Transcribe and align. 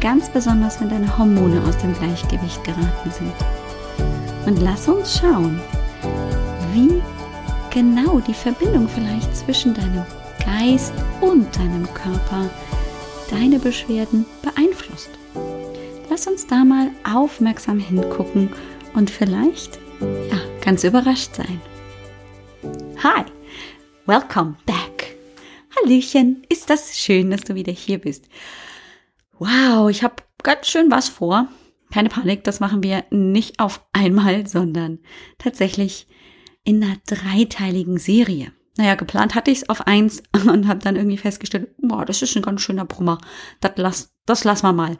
ganz 0.00 0.30
besonders 0.30 0.80
wenn 0.80 0.88
deine 0.88 1.18
Hormone 1.18 1.62
aus 1.66 1.76
dem 1.78 1.92
Gleichgewicht 1.94 2.64
geraten 2.64 3.10
sind. 3.10 3.32
Und 4.46 4.60
lass 4.62 4.88
uns 4.88 5.18
schauen, 5.18 5.60
wie 6.72 7.02
genau 7.70 8.20
die 8.20 8.34
Verbindung 8.34 8.88
vielleicht 8.88 9.36
zwischen 9.36 9.74
deinem 9.74 10.04
Geist 10.44 10.94
und 11.20 11.54
deinem 11.56 11.86
Körper 11.94 12.48
deine 13.30 13.58
Beschwerden 13.58 14.26
beeinflusst. 14.42 15.10
Lass 16.08 16.26
uns 16.26 16.46
da 16.46 16.64
mal 16.64 16.90
aufmerksam 17.04 17.78
hingucken 17.78 18.50
und 18.94 19.10
vielleicht 19.10 19.78
ja, 20.00 20.40
ganz 20.64 20.82
überrascht 20.82 21.36
sein. 21.36 21.60
Hi, 23.02 23.24
welcome 24.06 24.56
back. 24.66 25.16
Hallöchen, 25.76 26.42
ist 26.48 26.68
das 26.68 26.98
schön, 26.98 27.30
dass 27.30 27.42
du 27.42 27.54
wieder 27.54 27.72
hier 27.72 27.98
bist. 27.98 28.24
Wow, 29.40 29.88
ich 29.88 30.02
habe 30.02 30.16
ganz 30.42 30.68
schön 30.68 30.90
was 30.90 31.08
vor. 31.08 31.48
Keine 31.90 32.10
Panik, 32.10 32.44
das 32.44 32.60
machen 32.60 32.82
wir 32.82 33.06
nicht 33.10 33.58
auf 33.58 33.86
einmal, 33.94 34.46
sondern 34.46 34.98
tatsächlich 35.38 36.06
in 36.62 36.84
einer 36.84 36.98
dreiteiligen 37.06 37.96
Serie. 37.96 38.52
Naja, 38.76 38.96
geplant 38.96 39.34
hatte 39.34 39.50
ich 39.50 39.62
es 39.62 39.68
auf 39.70 39.86
eins 39.86 40.22
und 40.46 40.68
habe 40.68 40.80
dann 40.80 40.94
irgendwie 40.94 41.16
festgestellt, 41.16 41.74
boah, 41.78 42.04
das 42.04 42.20
ist 42.20 42.36
ein 42.36 42.42
ganz 42.42 42.60
schöner 42.60 42.84
Brummer. 42.84 43.18
Das 43.60 43.72
lass, 43.76 44.12
das 44.26 44.44
lassen 44.44 44.66
wir 44.66 44.74
mal. 44.74 44.98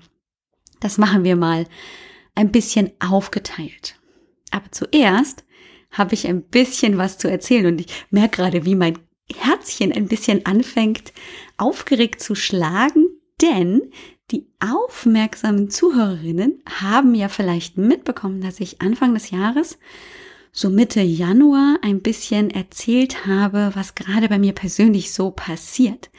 Das 0.81 0.97
machen 0.97 1.23
wir 1.23 1.37
mal 1.37 1.67
ein 2.35 2.51
bisschen 2.51 2.93
aufgeteilt. 2.99 4.01
Aber 4.53 4.73
zuerst 4.73 5.45
habe 5.91 6.15
ich 6.15 6.27
ein 6.27 6.45
bisschen 6.45 6.97
was 6.97 7.19
zu 7.19 7.31
erzählen 7.31 7.67
und 7.67 7.81
ich 7.83 8.07
merke 8.09 8.39
gerade, 8.39 8.65
wie 8.65 8.75
mein 8.75 8.99
Herzchen 9.31 9.93
ein 9.93 10.09
bisschen 10.09 10.47
anfängt, 10.47 11.13
aufgeregt 11.59 12.23
zu 12.23 12.35
schlagen, 12.35 13.05
denn 13.43 13.93
die 14.31 14.47
aufmerksamen 14.61 15.71
Zuhörerinnen 15.71 16.63
haben 16.81 17.15
ja 17.15 17.29
vielleicht 17.29 17.77
mitbekommen, 17.77 18.41
dass 18.41 18.61
ich 18.61 18.81
Anfang 18.81 19.15
des 19.15 19.31
Jahres, 19.31 19.79
so 20.53 20.71
Mitte 20.71 21.01
Januar, 21.01 21.79
ein 21.83 22.01
bisschen 22.01 22.51
erzählt 22.51 23.27
habe, 23.27 23.71
was 23.75 23.95
gerade 23.95 24.29
bei 24.29 24.39
mir 24.39 24.53
persönlich 24.53 25.13
so 25.13 25.31
passiert, 25.31 26.11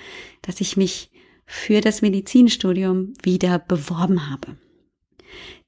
dass 0.42 0.62
ich 0.62 0.78
mich 0.78 1.12
für 1.46 1.82
das 1.82 2.02
Medizinstudium 2.02 3.14
wieder 3.24 3.60
beworben 3.60 4.30
habe. 4.30 4.56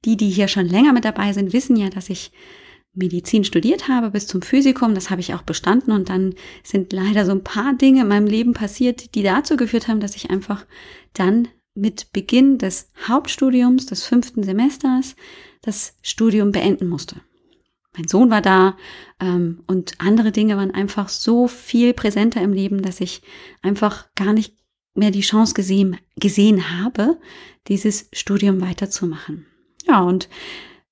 Die, 0.04 0.16
die 0.16 0.30
hier 0.30 0.48
schon 0.48 0.66
länger 0.66 0.92
mit 0.92 1.04
dabei 1.04 1.32
sind, 1.32 1.52
wissen 1.52 1.76
ja, 1.76 1.90
dass 1.90 2.10
ich 2.10 2.32
Medizin 2.94 3.44
studiert 3.44 3.88
habe 3.88 4.10
bis 4.10 4.26
zum 4.26 4.40
Physikum. 4.40 4.94
Das 4.94 5.10
habe 5.10 5.20
ich 5.20 5.34
auch 5.34 5.42
bestanden 5.42 5.92
und 5.92 6.08
dann 6.08 6.34
sind 6.62 6.92
leider 6.92 7.26
so 7.26 7.32
ein 7.32 7.44
paar 7.44 7.74
Dinge 7.74 8.02
in 8.02 8.08
meinem 8.08 8.26
Leben 8.26 8.54
passiert, 8.54 9.14
die 9.14 9.22
dazu 9.22 9.56
geführt 9.56 9.88
haben, 9.88 10.00
dass 10.00 10.16
ich 10.16 10.30
einfach 10.30 10.64
dann 11.12 11.48
mit 11.74 12.12
Beginn 12.12 12.58
des 12.58 12.90
Hauptstudiums 13.08 13.86
des 13.86 14.04
fünften 14.04 14.42
Semesters 14.42 15.16
das 15.62 15.96
Studium 16.02 16.52
beenden 16.52 16.88
musste. 16.88 17.16
Mein 17.96 18.08
Sohn 18.08 18.30
war 18.30 18.42
da 18.42 18.76
ähm, 19.20 19.62
und 19.66 19.94
andere 19.98 20.32
Dinge 20.32 20.56
waren 20.56 20.72
einfach 20.72 21.08
so 21.08 21.46
viel 21.46 21.94
präsenter 21.94 22.42
im 22.42 22.52
Leben, 22.52 22.82
dass 22.82 23.00
ich 23.00 23.22
einfach 23.62 24.08
gar 24.14 24.32
nicht 24.32 24.56
mehr 24.94 25.10
die 25.10 25.20
Chance 25.20 25.54
gesehen, 25.54 25.98
gesehen 26.16 26.80
habe, 26.80 27.18
dieses 27.68 28.08
Studium 28.12 28.60
weiterzumachen. 28.60 29.46
Ja, 29.86 30.00
und 30.02 30.28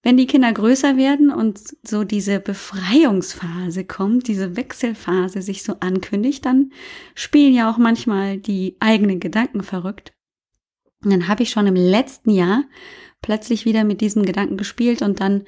wenn 0.02 0.16
die 0.16 0.26
Kinder 0.26 0.52
größer 0.52 0.96
werden 0.96 1.30
und 1.30 1.60
so 1.82 2.02
diese 2.02 2.40
Befreiungsphase 2.40 3.84
kommt, 3.84 4.26
diese 4.26 4.56
Wechselphase 4.56 5.42
sich 5.42 5.62
so 5.62 5.76
ankündigt, 5.78 6.44
dann 6.44 6.72
spielen 7.14 7.54
ja 7.54 7.70
auch 7.70 7.78
manchmal 7.78 8.38
die 8.38 8.76
eigenen 8.80 9.20
Gedanken 9.20 9.62
verrückt. 9.62 10.12
Und 11.04 11.12
dann 11.12 11.28
habe 11.28 11.42
ich 11.42 11.50
schon 11.50 11.66
im 11.66 11.76
letzten 11.76 12.30
Jahr 12.30 12.64
plötzlich 13.20 13.64
wieder 13.64 13.84
mit 13.84 14.00
diesem 14.00 14.24
Gedanken 14.24 14.56
gespielt 14.56 15.02
und 15.02 15.20
dann 15.20 15.44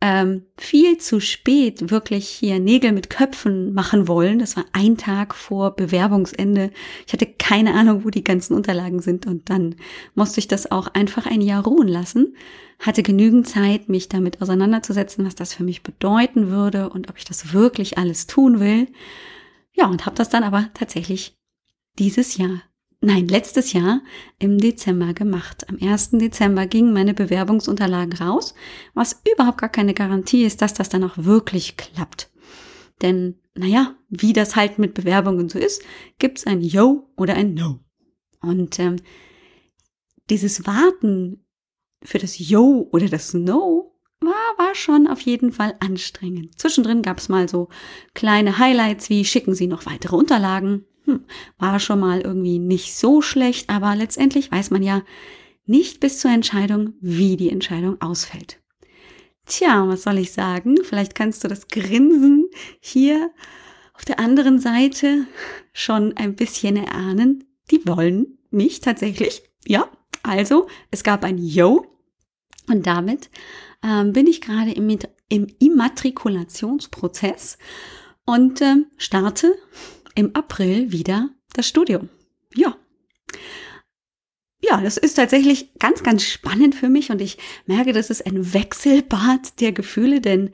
ähm, 0.00 0.42
viel 0.58 0.98
zu 0.98 1.18
spät 1.18 1.90
wirklich 1.90 2.28
hier 2.28 2.60
Nägel 2.60 2.92
mit 2.92 3.08
Köpfen 3.08 3.72
machen 3.72 4.06
wollen. 4.06 4.38
Das 4.38 4.54
war 4.54 4.66
ein 4.74 4.98
Tag 4.98 5.34
vor 5.34 5.74
Bewerbungsende. 5.74 6.72
Ich 7.06 7.14
hatte 7.14 7.24
keine 7.26 7.72
Ahnung, 7.72 8.04
wo 8.04 8.10
die 8.10 8.22
ganzen 8.22 8.54
Unterlagen 8.54 9.00
sind 9.00 9.26
und 9.26 9.48
dann 9.48 9.76
musste 10.14 10.40
ich 10.40 10.46
das 10.46 10.70
auch 10.70 10.88
einfach 10.88 11.24
ein 11.24 11.40
Jahr 11.40 11.64
ruhen 11.64 11.88
lassen. 11.88 12.36
Hatte 12.80 13.02
genügend 13.02 13.48
Zeit, 13.48 13.88
mich 13.88 14.10
damit 14.10 14.42
auseinanderzusetzen, 14.42 15.24
was 15.24 15.36
das 15.36 15.54
für 15.54 15.64
mich 15.64 15.82
bedeuten 15.82 16.50
würde 16.50 16.90
und 16.90 17.08
ob 17.08 17.16
ich 17.16 17.24
das 17.24 17.54
wirklich 17.54 17.96
alles 17.96 18.26
tun 18.26 18.60
will. 18.60 18.88
Ja, 19.72 19.86
und 19.86 20.04
habe 20.04 20.16
das 20.16 20.28
dann 20.28 20.42
aber 20.42 20.68
tatsächlich 20.74 21.34
dieses 21.98 22.36
Jahr 22.36 22.60
nein, 23.04 23.28
letztes 23.28 23.72
Jahr 23.72 24.02
im 24.38 24.58
Dezember 24.58 25.14
gemacht. 25.14 25.68
Am 25.68 25.78
1. 25.80 26.10
Dezember 26.12 26.66
gingen 26.66 26.92
meine 26.92 27.14
Bewerbungsunterlagen 27.14 28.14
raus, 28.14 28.54
was 28.94 29.20
überhaupt 29.32 29.58
gar 29.58 29.68
keine 29.68 29.94
Garantie 29.94 30.44
ist, 30.44 30.62
dass 30.62 30.74
das 30.74 30.88
dann 30.88 31.04
auch 31.04 31.16
wirklich 31.16 31.76
klappt. 31.76 32.30
Denn, 33.02 33.36
naja, 33.54 33.94
wie 34.08 34.32
das 34.32 34.56
halt 34.56 34.78
mit 34.78 34.94
Bewerbungen 34.94 35.48
so 35.48 35.58
ist, 35.58 35.82
gibt 36.18 36.38
es 36.38 36.46
ein 36.46 36.60
Yo 36.62 37.10
oder 37.16 37.34
ein 37.34 37.54
No. 37.54 37.80
Und 38.40 38.78
ähm, 38.78 38.96
dieses 40.30 40.66
Warten 40.66 41.44
für 42.02 42.18
das 42.18 42.38
Yo 42.38 42.88
oder 42.92 43.08
das 43.08 43.34
No 43.34 43.92
war, 44.20 44.58
war 44.58 44.74
schon 44.74 45.06
auf 45.06 45.20
jeden 45.20 45.52
Fall 45.52 45.74
anstrengend. 45.80 46.58
Zwischendrin 46.58 47.02
gab 47.02 47.18
es 47.18 47.28
mal 47.28 47.48
so 47.48 47.68
kleine 48.14 48.58
Highlights 48.58 49.10
wie 49.10 49.24
schicken 49.24 49.54
Sie 49.54 49.66
noch 49.66 49.86
weitere 49.86 50.16
Unterlagen 50.16 50.86
hm, 51.04 51.24
war 51.58 51.78
schon 51.80 52.00
mal 52.00 52.20
irgendwie 52.20 52.58
nicht 52.58 52.94
so 52.94 53.22
schlecht, 53.22 53.70
aber 53.70 53.94
letztendlich 53.94 54.50
weiß 54.50 54.70
man 54.70 54.82
ja 54.82 55.02
nicht 55.66 56.00
bis 56.00 56.18
zur 56.18 56.30
Entscheidung, 56.30 56.94
wie 57.00 57.36
die 57.36 57.50
Entscheidung 57.50 58.00
ausfällt. 58.00 58.60
Tja, 59.46 59.86
was 59.88 60.02
soll 60.02 60.18
ich 60.18 60.32
sagen? 60.32 60.76
Vielleicht 60.82 61.14
kannst 61.14 61.44
du 61.44 61.48
das 61.48 61.68
Grinsen 61.68 62.48
hier 62.80 63.30
auf 63.94 64.04
der 64.04 64.18
anderen 64.18 64.58
Seite 64.58 65.26
schon 65.72 66.16
ein 66.16 66.34
bisschen 66.34 66.76
erahnen. 66.76 67.44
Die 67.70 67.86
wollen 67.86 68.38
mich 68.50 68.80
tatsächlich. 68.80 69.42
Ja, 69.66 69.88
also 70.22 70.66
es 70.90 71.04
gab 71.04 71.24
ein 71.24 71.38
Yo 71.38 71.86
und 72.68 72.86
damit 72.86 73.30
ähm, 73.82 74.12
bin 74.12 74.26
ich 74.26 74.40
gerade 74.40 74.72
im, 74.72 74.98
im 75.28 75.46
Immatrikulationsprozess 75.58 77.58
und 78.24 78.60
äh, 78.62 78.76
starte 78.96 79.54
im 80.14 80.34
April 80.34 80.92
wieder 80.92 81.30
das 81.52 81.68
Studium. 81.68 82.08
Ja. 82.54 82.76
Ja, 84.60 84.80
das 84.80 84.96
ist 84.96 85.14
tatsächlich 85.14 85.74
ganz, 85.78 86.02
ganz 86.02 86.22
spannend 86.22 86.74
für 86.74 86.88
mich 86.88 87.10
und 87.10 87.20
ich 87.20 87.36
merke, 87.66 87.92
das 87.92 88.08
ist 88.08 88.24
ein 88.26 88.54
Wechselbad 88.54 89.60
der 89.60 89.72
Gefühle, 89.72 90.22
denn 90.22 90.50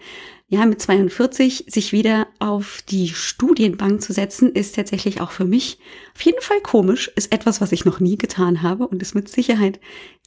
ja, 0.48 0.66
mit 0.66 0.80
42 0.80 1.66
sich 1.68 1.92
wieder 1.92 2.26
auf 2.40 2.82
die 2.88 3.10
Studienbank 3.10 4.02
zu 4.02 4.12
setzen, 4.12 4.50
ist 4.50 4.74
tatsächlich 4.74 5.20
auch 5.20 5.30
für 5.30 5.44
mich 5.44 5.78
auf 6.12 6.22
jeden 6.22 6.40
Fall 6.40 6.60
komisch, 6.60 7.08
ist 7.14 7.32
etwas, 7.32 7.60
was 7.60 7.70
ich 7.70 7.84
noch 7.84 8.00
nie 8.00 8.18
getan 8.18 8.62
habe 8.62 8.88
und 8.88 9.00
ist 9.00 9.14
mit 9.14 9.28
Sicherheit 9.28 9.78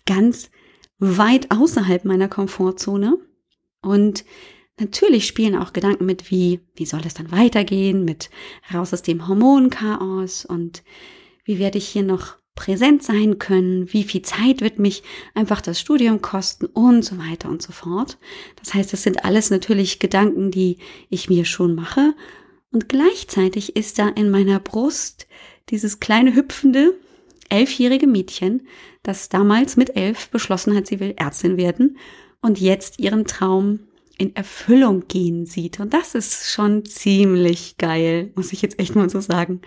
ganz 0.05 0.49
weit 0.97 1.51
außerhalb 1.51 2.05
meiner 2.05 2.29
Komfortzone. 2.29 3.17
Und 3.81 4.23
Natürlich 4.83 5.27
spielen 5.27 5.55
auch 5.55 5.71
Gedanken 5.71 6.05
mit, 6.05 6.29
wie, 6.29 6.59
wie 6.75 6.85
soll 6.85 6.99
es 7.05 7.13
dann 7.13 7.31
weitergehen, 7.31 8.03
mit 8.03 8.29
raus 8.73 8.93
aus 8.93 9.01
dem 9.01 9.29
Hormonchaos 9.29 10.43
und 10.43 10.83
wie 11.45 11.57
werde 11.57 11.77
ich 11.77 11.87
hier 11.87 12.03
noch 12.03 12.35
präsent 12.53 13.01
sein 13.01 13.39
können, 13.39 13.91
wie 13.93 14.03
viel 14.03 14.23
Zeit 14.23 14.59
wird 14.59 14.79
mich 14.79 15.03
einfach 15.35 15.61
das 15.61 15.79
Studium 15.79 16.21
kosten? 16.21 16.65
Und 16.65 17.03
so 17.03 17.17
weiter 17.17 17.47
und 17.47 17.61
so 17.61 17.71
fort. 17.71 18.17
Das 18.57 18.73
heißt, 18.73 18.91
das 18.91 19.03
sind 19.03 19.23
alles 19.23 19.51
natürlich 19.51 19.99
Gedanken, 19.99 20.51
die 20.51 20.79
ich 21.09 21.29
mir 21.29 21.45
schon 21.45 21.75
mache. 21.75 22.13
Und 22.73 22.89
gleichzeitig 22.89 23.77
ist 23.77 23.99
da 23.99 24.09
in 24.09 24.29
meiner 24.29 24.59
Brust 24.59 25.27
dieses 25.69 26.01
kleine 26.01 26.35
hüpfende 26.35 26.93
elfjährige 27.47 28.07
Mädchen, 28.07 28.67
das 29.01 29.29
damals 29.29 29.77
mit 29.77 29.95
elf 29.95 30.27
beschlossen 30.27 30.75
hat, 30.75 30.87
sie 30.87 30.99
will 30.99 31.13
Ärztin 31.15 31.55
werden 31.55 31.97
und 32.41 32.59
jetzt 32.59 32.99
ihren 32.99 33.23
Traum 33.23 33.79
in 34.17 34.35
Erfüllung 34.35 35.07
gehen 35.07 35.45
sieht. 35.45 35.79
Und 35.79 35.93
das 35.93 36.15
ist 36.15 36.51
schon 36.51 36.85
ziemlich 36.85 37.77
geil, 37.77 38.31
muss 38.35 38.53
ich 38.53 38.61
jetzt 38.61 38.79
echt 38.79 38.95
mal 38.95 39.09
so 39.09 39.19
sagen. 39.19 39.61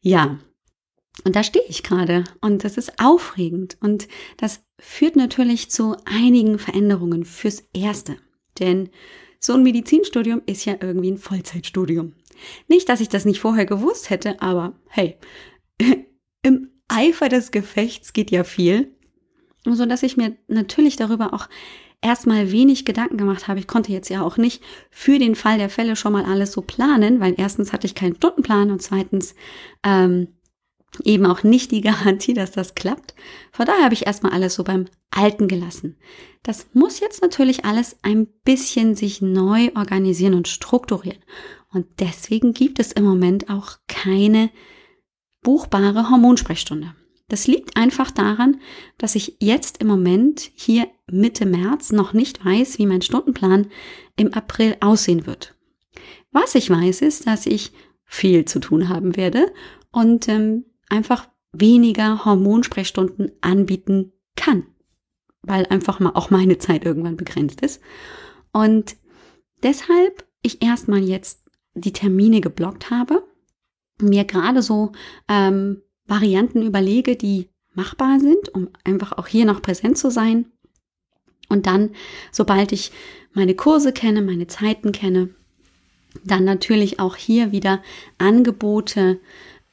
Ja. 0.00 0.38
Und 1.24 1.34
da 1.34 1.42
stehe 1.42 1.64
ich 1.68 1.82
gerade 1.82 2.24
und 2.40 2.62
das 2.62 2.76
ist 2.76 3.00
aufregend 3.00 3.76
und 3.80 4.06
das 4.36 4.60
führt 4.78 5.16
natürlich 5.16 5.68
zu 5.68 5.96
einigen 6.04 6.60
Veränderungen 6.60 7.24
fürs 7.24 7.64
Erste. 7.74 8.16
Denn 8.60 8.90
so 9.40 9.54
ein 9.54 9.64
Medizinstudium 9.64 10.42
ist 10.46 10.64
ja 10.64 10.76
irgendwie 10.80 11.10
ein 11.10 11.18
Vollzeitstudium. 11.18 12.14
Nicht, 12.68 12.88
dass 12.88 13.00
ich 13.00 13.08
das 13.08 13.24
nicht 13.24 13.40
vorher 13.40 13.66
gewusst 13.66 14.10
hätte, 14.10 14.40
aber 14.40 14.78
hey, 14.88 15.18
im 16.42 16.70
Eifer 16.86 17.28
des 17.28 17.50
Gefechts 17.50 18.12
geht 18.12 18.30
ja 18.30 18.44
viel. 18.44 18.94
So 19.64 19.84
dass 19.86 20.02
ich 20.02 20.16
mir 20.16 20.36
natürlich 20.46 20.96
darüber 20.96 21.34
auch 21.34 21.48
erstmal 22.00 22.52
wenig 22.52 22.84
Gedanken 22.84 23.18
gemacht 23.18 23.48
habe. 23.48 23.58
Ich 23.60 23.66
konnte 23.66 23.92
jetzt 23.92 24.08
ja 24.08 24.22
auch 24.22 24.36
nicht 24.36 24.62
für 24.90 25.18
den 25.18 25.34
Fall 25.34 25.58
der 25.58 25.70
Fälle 25.70 25.96
schon 25.96 26.12
mal 26.12 26.24
alles 26.24 26.52
so 26.52 26.62
planen, 26.62 27.20
weil 27.20 27.34
erstens 27.36 27.72
hatte 27.72 27.86
ich 27.86 27.94
keinen 27.94 28.16
Stundenplan 28.16 28.70
und 28.70 28.82
zweitens 28.82 29.34
ähm, 29.82 30.28
eben 31.04 31.26
auch 31.26 31.42
nicht 31.42 31.70
die 31.70 31.80
Garantie, 31.82 32.34
dass 32.34 32.52
das 32.52 32.74
klappt. 32.74 33.14
Von 33.52 33.66
daher 33.66 33.84
habe 33.84 33.94
ich 33.94 34.06
erstmal 34.06 34.32
alles 34.32 34.54
so 34.54 34.64
beim 34.64 34.86
Alten 35.10 35.48
gelassen. 35.48 35.96
Das 36.42 36.68
muss 36.72 37.00
jetzt 37.00 37.22
natürlich 37.22 37.64
alles 37.64 37.96
ein 38.02 38.26
bisschen 38.44 38.94
sich 38.94 39.20
neu 39.20 39.70
organisieren 39.74 40.34
und 40.34 40.48
strukturieren. 40.48 41.22
Und 41.72 41.86
deswegen 41.98 42.54
gibt 42.54 42.78
es 42.78 42.92
im 42.92 43.04
Moment 43.04 43.50
auch 43.50 43.76
keine 43.88 44.50
buchbare 45.42 46.10
Hormonsprechstunde. 46.10 46.94
Das 47.28 47.46
liegt 47.46 47.76
einfach 47.76 48.10
daran, 48.10 48.60
dass 48.96 49.14
ich 49.14 49.36
jetzt 49.38 49.80
im 49.82 49.86
Moment 49.86 50.50
hier 50.54 50.88
Mitte 51.10 51.44
März 51.44 51.92
noch 51.92 52.14
nicht 52.14 52.44
weiß, 52.44 52.78
wie 52.78 52.86
mein 52.86 53.02
Stundenplan 53.02 53.68
im 54.16 54.32
April 54.32 54.76
aussehen 54.80 55.26
wird. 55.26 55.54
Was 56.32 56.54
ich 56.54 56.70
weiß, 56.70 57.02
ist, 57.02 57.26
dass 57.26 57.46
ich 57.46 57.72
viel 58.04 58.46
zu 58.46 58.60
tun 58.60 58.88
haben 58.88 59.16
werde 59.16 59.52
und 59.92 60.28
ähm, 60.28 60.64
einfach 60.88 61.28
weniger 61.52 62.24
Hormonsprechstunden 62.24 63.32
anbieten 63.42 64.12
kann, 64.36 64.66
weil 65.42 65.66
einfach 65.66 66.00
mal 66.00 66.12
auch 66.14 66.30
meine 66.30 66.58
Zeit 66.58 66.84
irgendwann 66.84 67.16
begrenzt 67.16 67.60
ist. 67.60 67.82
Und 68.52 68.96
deshalb 69.62 70.26
ich 70.42 70.62
erstmal 70.62 71.00
jetzt 71.00 71.44
die 71.74 71.92
Termine 71.92 72.40
geblockt 72.40 72.90
habe, 72.90 73.26
mir 74.00 74.24
gerade 74.24 74.62
so 74.62 74.92
ähm, 75.28 75.82
Varianten 76.08 76.62
überlege, 76.62 77.14
die 77.14 77.48
machbar 77.74 78.18
sind, 78.18 78.48
um 78.54 78.68
einfach 78.82 79.12
auch 79.12 79.28
hier 79.28 79.44
noch 79.44 79.62
präsent 79.62 79.96
zu 79.96 80.10
sein. 80.10 80.46
Und 81.48 81.66
dann, 81.66 81.90
sobald 82.32 82.72
ich 82.72 82.90
meine 83.32 83.54
Kurse 83.54 83.92
kenne, 83.92 84.20
meine 84.20 84.48
Zeiten 84.48 84.92
kenne, 84.92 85.30
dann 86.24 86.44
natürlich 86.44 86.98
auch 86.98 87.16
hier 87.16 87.52
wieder 87.52 87.82
Angebote 88.18 89.20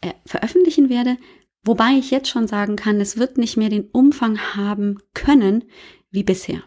äh, 0.01 0.11
veröffentlichen 0.25 0.89
werde. 0.89 1.17
Wobei 1.63 1.93
ich 1.97 2.11
jetzt 2.11 2.29
schon 2.29 2.47
sagen 2.47 2.75
kann, 2.75 3.01
es 3.01 3.17
wird 3.17 3.37
nicht 3.37 3.57
mehr 3.57 3.69
den 3.69 3.89
Umfang 3.91 4.37
haben 4.55 4.99
können 5.13 5.63
wie 6.11 6.23
bisher. 6.23 6.61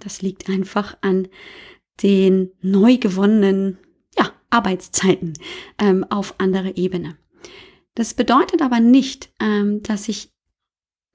Das 0.00 0.22
liegt 0.22 0.48
einfach 0.50 0.96
an 1.02 1.28
den 2.02 2.50
neu 2.60 2.96
gewonnenen 2.96 3.78
ja, 4.18 4.32
Arbeitszeiten 4.50 5.34
ähm, 5.78 6.04
auf 6.10 6.34
anderer 6.38 6.76
Ebene. 6.76 7.16
Das 7.94 8.14
bedeutet 8.14 8.62
aber 8.62 8.80
nicht, 8.80 9.30
ähm, 9.40 9.82
dass 9.82 10.08
ich 10.08 10.30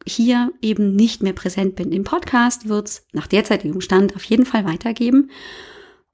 hier 0.05 0.53
eben 0.61 0.95
nicht 0.95 1.21
mehr 1.21 1.33
präsent 1.33 1.75
bin. 1.75 1.91
Im 1.91 2.03
Podcast 2.03 2.69
wird 2.69 2.87
es 2.87 3.05
nach 3.11 3.27
derzeitigem 3.27 3.81
Stand 3.81 4.15
auf 4.15 4.23
jeden 4.23 4.45
Fall 4.45 4.65
weitergeben. 4.65 5.29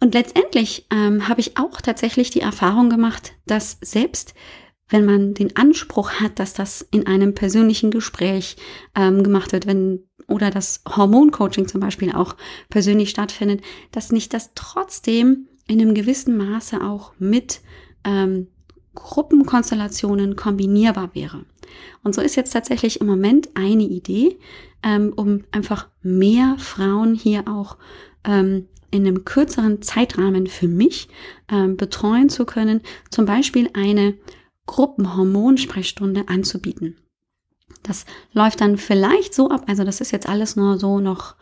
Und 0.01 0.13
letztendlich 0.13 0.87
ähm, 0.91 1.27
habe 1.27 1.41
ich 1.41 1.57
auch 1.57 1.81
tatsächlich 1.81 2.29
die 2.29 2.41
Erfahrung 2.41 2.89
gemacht, 2.89 3.33
dass 3.45 3.77
selbst 3.81 4.33
wenn 4.89 5.05
man 5.05 5.33
den 5.33 5.55
Anspruch 5.55 6.11
hat, 6.19 6.37
dass 6.37 6.53
das 6.53 6.81
in 6.91 7.07
einem 7.07 7.33
persönlichen 7.33 7.89
Gespräch 7.89 8.55
ähm, 8.95 9.23
gemacht 9.23 9.51
wird, 9.51 9.65
wenn 9.65 10.07
oder 10.27 10.51
das 10.51 10.81
Hormoncoaching 10.87 11.67
zum 11.67 11.81
Beispiel 11.81 12.11
auch 12.11 12.35
persönlich 12.69 13.09
stattfindet, 13.09 13.61
dass 13.91 14.11
nicht 14.11 14.33
das 14.33 14.51
trotzdem 14.53 15.47
in 15.67 15.81
einem 15.81 15.93
gewissen 15.93 16.37
Maße 16.37 16.81
auch 16.81 17.13
mit 17.17 17.61
ähm, 18.03 18.47
Gruppenkonstellationen 18.95 20.35
kombinierbar 20.35 21.13
wäre. 21.13 21.45
Und 22.03 22.15
so 22.15 22.21
ist 22.21 22.35
jetzt 22.35 22.53
tatsächlich 22.53 23.01
im 23.01 23.07
Moment 23.07 23.49
eine 23.55 23.83
Idee, 23.83 24.37
ähm, 24.83 25.13
um 25.15 25.43
einfach 25.51 25.87
mehr 26.01 26.55
Frauen 26.57 27.13
hier 27.13 27.47
auch 27.47 27.77
ähm, 28.23 28.67
in 28.91 29.05
einem 29.05 29.25
kürzeren 29.25 29.81
Zeitrahmen 29.81 30.47
für 30.47 30.67
mich 30.67 31.09
ähm, 31.49 31.75
betreuen 31.75 32.29
zu 32.29 32.45
können, 32.45 32.81
zum 33.09 33.25
Beispiel 33.25 33.69
eine 33.73 34.15
Gruppenhormonsprechstunde 34.67 36.27
anzubieten. 36.27 36.97
Das 37.83 38.05
läuft 38.31 38.61
dann 38.61 38.77
vielleicht 38.77 39.33
so 39.33 39.49
ab, 39.49 39.65
also 39.67 39.83
das 39.83 40.01
ist 40.01 40.11
jetzt 40.11 40.27
alles 40.27 40.55
nur 40.55 40.79
so 40.79 40.99
noch 40.99 41.35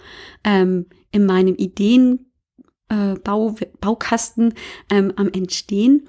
ähm, 0.44 0.88
in 1.11 1.25
meinem 1.25 1.55
Ideenbaukasten 1.55 3.61
äh, 3.61 3.67
Baukasten, 3.79 4.53
ähm, 4.89 5.13
am 5.15 5.29
Entstehen. 5.29 6.07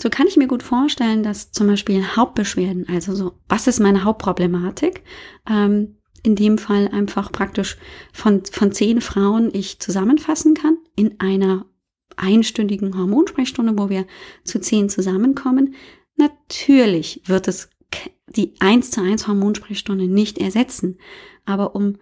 So 0.00 0.10
kann 0.10 0.26
ich 0.26 0.36
mir 0.36 0.46
gut 0.46 0.62
vorstellen, 0.62 1.22
dass 1.22 1.50
zum 1.50 1.66
Beispiel 1.66 2.04
Hauptbeschwerden, 2.16 2.86
also 2.88 3.14
so, 3.14 3.32
was 3.48 3.66
ist 3.66 3.80
meine 3.80 4.04
Hauptproblematik? 4.04 5.02
Ähm, 5.48 5.96
in 6.22 6.36
dem 6.36 6.58
Fall 6.58 6.88
einfach 6.88 7.32
praktisch 7.32 7.78
von, 8.12 8.44
von 8.44 8.72
zehn 8.72 9.00
Frauen 9.00 9.50
ich 9.52 9.78
zusammenfassen 9.80 10.54
kann 10.54 10.76
in 10.96 11.20
einer 11.20 11.66
einstündigen 12.16 12.96
Hormonsprechstunde, 12.96 13.78
wo 13.78 13.88
wir 13.88 14.06
zu 14.44 14.60
zehn 14.60 14.88
zusammenkommen. 14.88 15.74
Natürlich 16.16 17.22
wird 17.26 17.48
es 17.48 17.70
die 18.26 18.54
1 18.60 18.90
zu 18.90 19.00
1 19.00 19.26
Hormonsprechstunde 19.28 20.06
nicht 20.06 20.38
ersetzen, 20.38 20.98
aber 21.44 21.74
um 21.74 21.96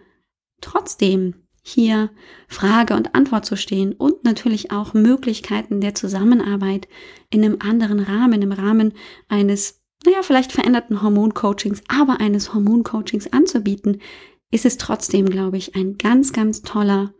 trotzdem 0.61 1.46
hier 1.67 2.09
Frage 2.47 2.95
und 2.95 3.13
Antwort 3.13 3.45
zu 3.45 3.57
stehen 3.57 3.91
und 3.91 4.23
natürlich 4.23 4.71
auch 4.71 4.93
Möglichkeiten 4.93 5.81
der 5.81 5.95
Zusammenarbeit 5.95 6.87
in 7.29 7.43
einem 7.43 7.57
anderen 7.59 7.99
Rahmen, 7.99 8.41
im 8.41 8.53
Rahmen 8.53 8.93
eines, 9.27 9.81
naja, 10.05 10.19
vielleicht 10.21 10.53
veränderten 10.53 11.01
Hormoncoachings, 11.01 11.83
aber 11.89 12.21
eines 12.21 12.53
Hormoncoachings 12.53 13.33
anzubieten, 13.33 14.01
ist 14.49 14.65
es 14.65 14.77
trotzdem, 14.77 15.29
glaube 15.29 15.57
ich, 15.57 15.75
ein 15.75 15.97
ganz, 15.97 16.31
ganz 16.31 16.61
toller, 16.61 17.13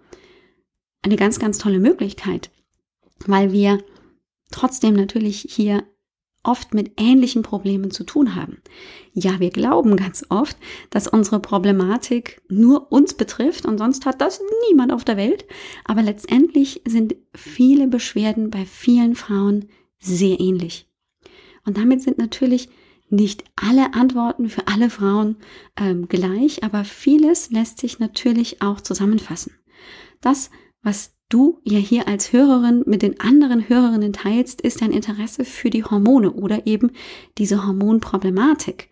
eine 1.01 1.17
ganz, 1.17 1.39
ganz 1.39 1.57
tolle 1.57 1.79
Möglichkeit, 1.79 2.49
weil 3.25 3.51
wir 3.51 3.83
trotzdem 4.49 4.93
natürlich 4.93 5.45
hier 5.49 5.83
oft 6.47 6.73
mit 6.73 6.93
ähnlichen 6.99 7.43
Problemen 7.43 7.91
zu 7.91 8.03
tun 8.03 8.35
haben. 8.35 8.57
Ja, 9.13 9.39
wir 9.39 9.49
glauben 9.49 9.95
ganz 9.97 10.25
oft, 10.29 10.57
dass 10.89 11.07
unsere 11.07 11.39
Problematik 11.39 12.41
nur 12.49 12.91
uns 12.91 13.13
betrifft 13.13 13.65
und 13.65 13.77
sonst 13.77 14.05
hat 14.05 14.21
das 14.21 14.41
niemand 14.69 14.91
auf 14.93 15.03
der 15.03 15.17
Welt. 15.17 15.45
Aber 15.85 16.01
letztendlich 16.01 16.81
sind 16.85 17.15
viele 17.35 17.87
Beschwerden 17.87 18.49
bei 18.49 18.65
vielen 18.65 19.15
Frauen 19.15 19.69
sehr 19.99 20.39
ähnlich. 20.39 20.89
Und 21.65 21.77
damit 21.77 22.01
sind 22.01 22.17
natürlich 22.17 22.69
nicht 23.09 23.43
alle 23.55 23.93
Antworten 23.93 24.49
für 24.49 24.67
alle 24.67 24.89
Frauen 24.89 25.37
ähm, 25.77 26.07
gleich, 26.07 26.63
aber 26.63 26.83
vieles 26.83 27.51
lässt 27.51 27.79
sich 27.79 27.99
natürlich 27.99 28.61
auch 28.61 28.81
zusammenfassen. 28.81 29.53
Das, 30.21 30.49
was 30.81 31.16
du 31.29 31.59
ja 31.63 31.77
hier 31.77 32.07
als 32.07 32.33
Hörerin 32.33 32.83
mit 32.85 33.01
den 33.01 33.19
anderen 33.19 33.67
Hörerinnen 33.67 34.13
teilst, 34.13 34.61
ist 34.61 34.81
dein 34.81 34.91
Interesse 34.91 35.45
für 35.45 35.69
die 35.69 35.83
Hormone 35.83 36.33
oder 36.33 36.67
eben 36.67 36.91
diese 37.37 37.65
Hormonproblematik. 37.65 38.89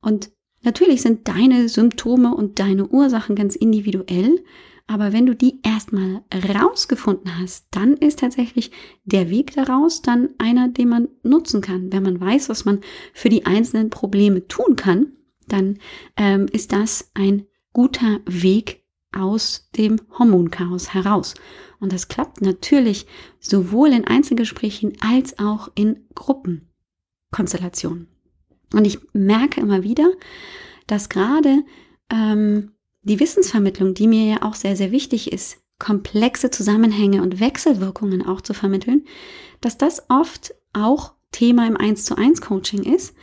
Und 0.00 0.30
natürlich 0.62 1.02
sind 1.02 1.28
deine 1.28 1.68
Symptome 1.68 2.34
und 2.34 2.58
deine 2.58 2.88
Ursachen 2.88 3.36
ganz 3.36 3.56
individuell, 3.56 4.42
aber 4.90 5.12
wenn 5.12 5.26
du 5.26 5.36
die 5.36 5.60
erstmal 5.62 6.22
rausgefunden 6.32 7.38
hast, 7.38 7.66
dann 7.70 7.92
ist 7.98 8.20
tatsächlich 8.20 8.70
der 9.04 9.28
Weg 9.28 9.52
daraus 9.54 10.00
dann 10.00 10.30
einer, 10.38 10.68
den 10.68 10.88
man 10.88 11.08
nutzen 11.22 11.60
kann. 11.60 11.92
Wenn 11.92 12.02
man 12.02 12.18
weiß, 12.18 12.48
was 12.48 12.64
man 12.64 12.80
für 13.12 13.28
die 13.28 13.44
einzelnen 13.44 13.90
Probleme 13.90 14.48
tun 14.48 14.76
kann, 14.76 15.12
dann 15.46 15.78
ähm, 16.16 16.46
ist 16.52 16.72
das 16.72 17.10
ein 17.12 17.44
guter 17.74 18.20
Weg 18.24 18.82
aus 19.18 19.68
dem 19.76 20.00
Hormonchaos 20.18 20.94
heraus. 20.94 21.34
Und 21.80 21.92
das 21.92 22.08
klappt 22.08 22.40
natürlich 22.40 23.06
sowohl 23.40 23.88
in 23.88 24.06
Einzelgesprächen 24.06 24.96
als 25.00 25.38
auch 25.38 25.70
in 25.74 26.06
Gruppenkonstellationen. 26.14 28.08
Und 28.72 28.84
ich 28.86 28.98
merke 29.12 29.60
immer 29.60 29.82
wieder, 29.82 30.10
dass 30.86 31.08
gerade 31.08 31.64
ähm, 32.10 32.72
die 33.02 33.20
Wissensvermittlung, 33.20 33.94
die 33.94 34.06
mir 34.06 34.24
ja 34.26 34.42
auch 34.42 34.54
sehr, 34.54 34.76
sehr 34.76 34.92
wichtig 34.92 35.32
ist, 35.32 35.58
komplexe 35.78 36.50
Zusammenhänge 36.50 37.22
und 37.22 37.40
Wechselwirkungen 37.40 38.26
auch 38.26 38.40
zu 38.40 38.52
vermitteln, 38.52 39.04
dass 39.60 39.78
das 39.78 40.10
oft 40.10 40.54
auch 40.72 41.14
Thema 41.30 41.66
im 41.66 41.76
1 41.76 42.04
zu 42.04 42.16
1 42.16 42.40
Coaching 42.40 42.82
ist, 42.82 43.14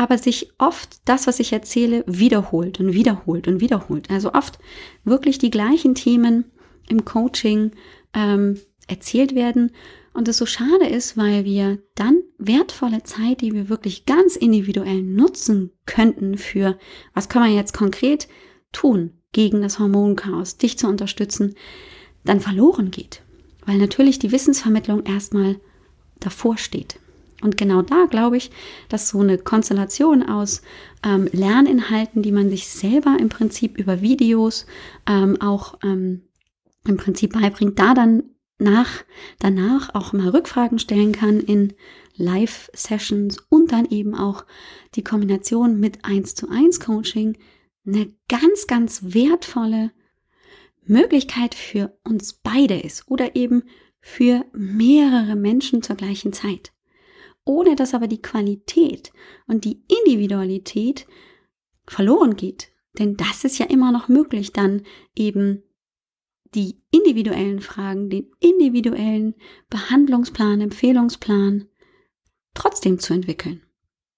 aber 0.00 0.16
sich 0.16 0.50
oft 0.56 1.06
das, 1.06 1.26
was 1.26 1.40
ich 1.40 1.52
erzähle, 1.52 2.04
wiederholt 2.06 2.80
und 2.80 2.94
wiederholt 2.94 3.46
und 3.46 3.60
wiederholt. 3.60 4.10
Also 4.10 4.32
oft 4.32 4.58
wirklich 5.04 5.36
die 5.36 5.50
gleichen 5.50 5.94
Themen 5.94 6.46
im 6.88 7.04
Coaching 7.04 7.72
ähm, 8.14 8.58
erzählt 8.88 9.34
werden 9.34 9.72
und 10.14 10.26
es 10.26 10.38
so 10.38 10.46
schade 10.46 10.86
ist, 10.86 11.18
weil 11.18 11.44
wir 11.44 11.82
dann 11.96 12.22
wertvolle 12.38 13.02
Zeit, 13.02 13.42
die 13.42 13.52
wir 13.52 13.68
wirklich 13.68 14.06
ganz 14.06 14.36
individuell 14.36 15.02
nutzen 15.02 15.70
könnten 15.84 16.38
für, 16.38 16.78
was 17.12 17.28
kann 17.28 17.42
man 17.42 17.54
jetzt 17.54 17.74
konkret 17.74 18.26
tun, 18.72 19.12
gegen 19.32 19.60
das 19.60 19.78
Hormonchaos, 19.78 20.56
dich 20.56 20.78
zu 20.78 20.88
unterstützen, 20.88 21.56
dann 22.24 22.40
verloren 22.40 22.90
geht. 22.90 23.20
Weil 23.66 23.76
natürlich 23.76 24.18
die 24.18 24.32
Wissensvermittlung 24.32 25.04
erstmal 25.04 25.60
davor 26.20 26.56
steht. 26.56 26.98
Und 27.42 27.56
genau 27.56 27.82
da 27.82 28.06
glaube 28.06 28.36
ich, 28.36 28.50
dass 28.88 29.08
so 29.08 29.20
eine 29.20 29.38
Konstellation 29.38 30.22
aus 30.22 30.62
ähm, 31.04 31.28
Lerninhalten, 31.32 32.22
die 32.22 32.32
man 32.32 32.50
sich 32.50 32.68
selber 32.68 33.16
im 33.18 33.28
Prinzip 33.28 33.78
über 33.78 34.00
Videos 34.00 34.66
ähm, 35.06 35.40
auch 35.40 35.78
ähm, 35.82 36.22
im 36.86 36.96
Prinzip 36.96 37.32
beibringt, 37.32 37.78
da 37.78 37.94
dann 37.94 38.24
nach, 38.58 39.04
danach 39.38 39.94
auch 39.94 40.12
mal 40.12 40.28
Rückfragen 40.28 40.78
stellen 40.78 41.12
kann 41.12 41.40
in 41.40 41.72
Live-Sessions 42.16 43.38
und 43.48 43.72
dann 43.72 43.86
eben 43.86 44.14
auch 44.14 44.44
die 44.94 45.04
Kombination 45.04 45.80
mit 45.80 46.04
1 46.04 46.34
zu 46.34 46.48
1 46.50 46.80
Coaching 46.80 47.38
eine 47.86 48.12
ganz, 48.28 48.66
ganz 48.66 49.00
wertvolle 49.14 49.92
Möglichkeit 50.84 51.54
für 51.54 51.98
uns 52.04 52.34
beide 52.34 52.78
ist 52.78 53.08
oder 53.08 53.36
eben 53.36 53.62
für 54.00 54.44
mehrere 54.52 55.36
Menschen 55.36 55.82
zur 55.82 55.96
gleichen 55.96 56.32
Zeit. 56.32 56.72
Ohne 57.44 57.76
dass 57.76 57.94
aber 57.94 58.06
die 58.06 58.22
Qualität 58.22 59.12
und 59.46 59.64
die 59.64 59.82
Individualität 59.88 61.06
verloren 61.86 62.36
geht. 62.36 62.70
Denn 62.98 63.16
das 63.16 63.44
ist 63.44 63.58
ja 63.58 63.66
immer 63.66 63.92
noch 63.92 64.08
möglich, 64.08 64.52
dann 64.52 64.82
eben 65.14 65.62
die 66.54 66.82
individuellen 66.90 67.60
Fragen, 67.60 68.10
den 68.10 68.30
individuellen 68.40 69.34
Behandlungsplan, 69.68 70.60
Empfehlungsplan 70.60 71.68
trotzdem 72.54 72.98
zu 72.98 73.14
entwickeln. 73.14 73.62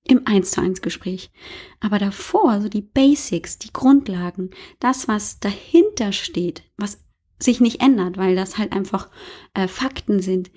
Im 0.04 0.26
1 0.26 0.50
zu 0.50 0.60
1 0.60 0.80
Gespräch. 0.80 1.30
Aber 1.78 1.98
davor, 1.98 2.60
so 2.60 2.68
die 2.68 2.82
Basics, 2.82 3.58
die 3.58 3.72
Grundlagen, 3.72 4.50
das, 4.80 5.06
was 5.06 5.38
dahinter 5.38 6.10
steht, 6.10 6.64
was 6.76 7.04
sich 7.38 7.60
nicht 7.60 7.80
ändert, 7.80 8.16
weil 8.16 8.34
das 8.34 8.58
halt 8.58 8.72
einfach 8.72 9.10
äh, 9.54 9.68
Fakten 9.68 10.20
sind, 10.20 10.50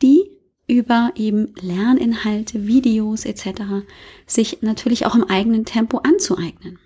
die 0.00 0.37
über 0.68 1.12
eben 1.16 1.54
Lerninhalte, 1.60 2.66
Videos 2.66 3.24
etc. 3.24 3.62
sich 4.26 4.58
natürlich 4.60 5.06
auch 5.06 5.14
im 5.14 5.24
eigenen 5.24 5.64
Tempo 5.64 5.98
anzueignen. 5.98 6.78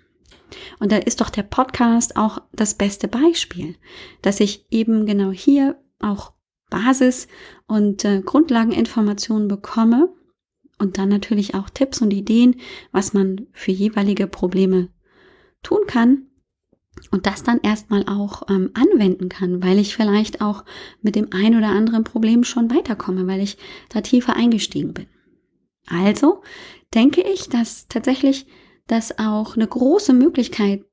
Und 0.79 0.91
da 0.91 0.97
ist 0.97 1.21
doch 1.21 1.29
der 1.29 1.43
Podcast 1.43 2.15
auch 2.15 2.41
das 2.53 2.75
beste 2.75 3.07
Beispiel, 3.07 3.75
dass 4.21 4.39
ich 4.39 4.65
eben 4.71 5.05
genau 5.05 5.31
hier 5.31 5.79
auch 5.99 6.33
Basis- 6.69 7.27
und 7.67 8.05
äh, 8.05 8.21
Grundlageninformationen 8.21 9.47
bekomme 9.47 10.13
und 10.79 10.97
dann 10.97 11.09
natürlich 11.09 11.53
auch 11.55 11.69
Tipps 11.69 12.01
und 12.01 12.11
Ideen, 12.11 12.55
was 12.91 13.13
man 13.13 13.47
für 13.51 13.71
jeweilige 13.71 14.27
Probleme 14.27 14.89
tun 15.61 15.81
kann 15.87 16.27
und 17.11 17.25
das 17.25 17.43
dann 17.43 17.59
erstmal 17.61 18.03
auch 18.07 18.43
ähm, 18.49 18.71
anwenden 18.73 19.29
kann, 19.29 19.63
weil 19.63 19.79
ich 19.79 19.95
vielleicht 19.95 20.41
auch 20.41 20.63
mit 21.01 21.15
dem 21.15 21.29
ein 21.31 21.55
oder 21.55 21.69
anderen 21.69 22.03
Problem 22.03 22.43
schon 22.43 22.73
weiterkomme, 22.73 23.27
weil 23.27 23.41
ich 23.41 23.57
da 23.89 24.01
tiefer 24.01 24.35
eingestiegen 24.35 24.93
bin. 24.93 25.07
Also 25.87 26.41
denke 26.93 27.21
ich, 27.21 27.49
dass 27.49 27.87
tatsächlich 27.87 28.45
das 28.87 29.17
auch 29.17 29.55
eine 29.55 29.67
große 29.67 30.13
Möglichkeit 30.13 30.85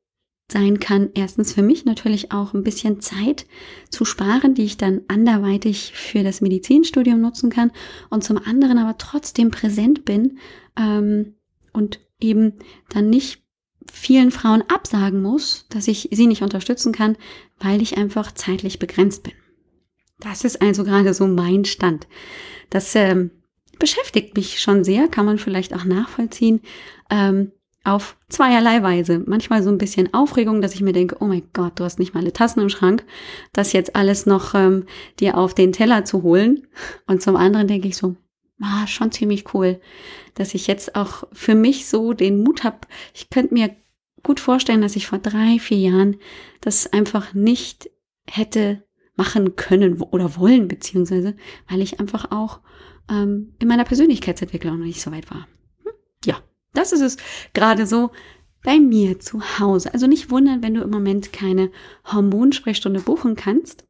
sein 0.51 0.81
kann, 0.81 1.11
erstens 1.15 1.53
für 1.53 1.63
mich 1.63 1.85
natürlich 1.85 2.33
auch 2.33 2.55
ein 2.55 2.65
bisschen 2.65 3.01
Zeit 3.01 3.47
zu 3.89 4.05
sparen, 4.05 4.55
die 4.55 4.65
ich 4.65 4.77
dann 4.77 5.03
anderweitig 5.09 5.93
für 5.95 6.23
das 6.25 6.41
Medizinstudium 6.41 7.21
nutzen 7.21 7.51
kann 7.51 7.71
und 8.09 8.25
zum 8.25 8.39
anderen 8.39 8.79
aber 8.79 8.99
trotzdem 8.99 9.51
präsent 9.51 10.05
bin 10.05 10.39
ähm, 10.77 11.35
und 11.73 12.01
eben 12.21 12.55
dann 12.89 13.11
nicht 13.11 13.40
vielen 13.93 14.31
Frauen 14.31 14.63
absagen 14.69 15.23
muss, 15.23 15.67
dass 15.69 15.89
ich 15.89 16.09
sie 16.13 16.27
nicht 16.27 16.43
unterstützen 16.43 16.93
kann, 16.93 17.17
weil 17.59 17.83
ich 17.83 17.97
einfach 17.97 18.33
zeitlich 18.33 18.79
begrenzt 18.79 19.23
bin. 19.23 19.35
Das 20.19 20.45
ist 20.45 20.61
also 20.61 20.85
gerade 20.85 21.15
so 21.15 21.27
mein 21.27 21.65
Stand. 21.65 22.07
Das 22.69 22.95
ähm, 22.95 23.31
beschäftigt 23.79 24.37
mich 24.37 24.61
schon 24.61 24.85
sehr, 24.85 25.09
kann 25.09 25.27
man 25.27 25.39
vielleicht 25.39 25.75
auch 25.75 25.85
nachvollziehen. 25.85 26.61
Ähm, 27.11 27.53
auf 27.85 28.17
zweierlei 28.29 28.83
Weise. 28.83 29.23
Manchmal 29.25 29.63
so 29.63 29.71
ein 29.71 29.79
bisschen 29.79 30.13
Aufregung, 30.13 30.61
dass 30.61 30.75
ich 30.75 30.83
mir 30.83 30.93
denke, 30.93 31.17
oh 31.21 31.25
mein 31.25 31.43
Gott, 31.53 31.79
du 31.79 31.85
hast 31.85 31.99
nicht 31.99 32.13
mal 32.13 32.21
alle 32.21 32.33
Tassen 32.33 32.61
im 32.61 32.69
Schrank, 32.69 33.05
das 33.53 33.73
jetzt 33.73 33.97
alles 33.97 34.27
noch 34.27 34.55
ähm, 34.55 34.85
dir 35.19 35.39
auf 35.39 35.55
den 35.55 35.73
Teller 35.73 36.05
zu 36.05 36.23
holen. 36.23 36.67
Und 37.07 37.23
zum 37.23 37.37
anderen 37.37 37.69
denke 37.69 37.89
ich 37.89 37.97
so, 37.97 38.17
ah, 38.63 38.87
schon 38.87 39.13
ziemlich 39.13 39.55
cool, 39.55 39.81
dass 40.35 40.55
ich 40.55 40.67
jetzt 40.67 40.97
auch 40.97 41.25
für 41.33 41.55
mich 41.55 41.87
so 41.87 42.13
den 42.13 42.43
Mut 42.43 42.65
habe. 42.65 42.79
Ich 43.15 43.31
könnte 43.31 43.55
mir 43.55 43.75
gut 44.23 44.41
vorstellen, 44.41 44.83
dass 44.83 44.97
ich 44.97 45.07
vor 45.07 45.19
drei, 45.19 45.59
vier 45.59 45.79
Jahren 45.79 46.17
das 46.61 46.93
einfach 46.93 47.35
nicht 47.35 47.91
hätte 48.29 48.85
machen 49.17 49.57
können 49.57 50.01
oder 50.01 50.37
wollen, 50.37 50.69
beziehungsweise 50.69 51.37
weil 51.69 51.81
ich 51.81 52.01
einfach 52.01 52.31
auch 52.31 52.61
ähm, 53.11 53.55
in 53.59 53.69
meiner 53.69 53.85
Persönlichkeitsentwicklung 53.85 54.79
noch 54.79 54.87
nicht 54.87 55.03
so 55.03 55.13
weit 55.13 55.31
war. 55.31 55.47
Hm? 55.85 55.93
Ja, 56.25 56.43
das 56.73 56.93
ist 56.93 57.01
es 57.01 57.17
gerade 57.53 57.87
so 57.87 58.11
bei 58.63 58.79
mir 58.79 59.21
zu 59.21 59.41
Hause. 59.59 59.93
Also 59.93 60.07
nicht 60.07 60.31
wundern, 60.31 60.63
wenn 60.63 60.75
du 60.75 60.83
im 60.83 60.91
Moment 60.91 61.33
keine 61.33 61.71
Hormonsprechstunde 62.07 63.01
buchen 63.01 63.37
kannst. 63.37 63.87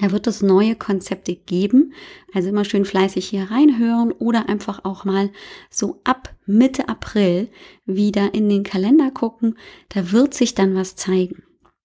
Da 0.00 0.12
wird 0.12 0.26
es 0.26 0.42
neue 0.42 0.76
Konzepte 0.76 1.34
geben. 1.34 1.92
Also 2.32 2.48
immer 2.48 2.64
schön 2.64 2.84
fleißig 2.84 3.26
hier 3.26 3.50
reinhören 3.50 4.12
oder 4.12 4.48
einfach 4.48 4.84
auch 4.84 5.04
mal 5.04 5.30
so 5.70 6.00
ab 6.04 6.34
Mitte 6.46 6.88
April 6.88 7.48
wieder 7.84 8.34
in 8.34 8.48
den 8.48 8.62
Kalender 8.62 9.10
gucken. 9.10 9.56
Da 9.88 10.12
wird 10.12 10.34
sich 10.34 10.54
dann 10.54 10.74
was 10.74 10.96
zeigen. 10.96 11.42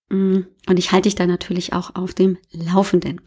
Mm, 0.09 0.41
und 0.69 0.79
ich 0.79 0.91
halte 0.91 1.07
dich 1.07 1.15
da 1.15 1.25
natürlich 1.25 1.73
auch 1.73 1.95
auf 1.95 2.13
dem 2.13 2.37
Laufenden. 2.51 3.19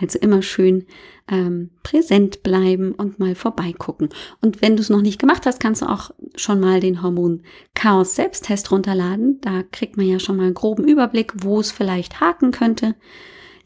Also 0.00 0.18
immer 0.18 0.42
schön 0.42 0.86
ähm, 1.28 1.70
präsent 1.84 2.42
bleiben 2.42 2.92
und 2.92 3.20
mal 3.20 3.36
vorbeigucken. 3.36 4.08
Und 4.40 4.60
wenn 4.60 4.76
du 4.76 4.82
es 4.82 4.90
noch 4.90 5.00
nicht 5.00 5.20
gemacht 5.20 5.46
hast, 5.46 5.60
kannst 5.60 5.82
du 5.82 5.86
auch 5.86 6.10
schon 6.34 6.58
mal 6.58 6.80
den 6.80 7.02
Hormon 7.02 7.42
Chaos 7.74 8.16
Selbsttest 8.16 8.72
runterladen. 8.72 9.40
Da 9.40 9.62
kriegt 9.70 9.96
man 9.96 10.06
ja 10.06 10.18
schon 10.18 10.36
mal 10.36 10.44
einen 10.44 10.54
groben 10.54 10.88
Überblick, 10.88 11.32
wo 11.36 11.60
es 11.60 11.70
vielleicht 11.70 12.20
haken 12.20 12.50
könnte. 12.50 12.96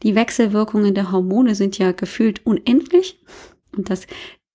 Die 0.03 0.15
Wechselwirkungen 0.15 0.93
der 0.93 1.11
Hormone 1.11 1.55
sind 1.55 1.77
ja 1.77 1.91
gefühlt 1.91 2.45
unendlich. 2.45 3.19
Und 3.75 3.89
das 3.89 4.07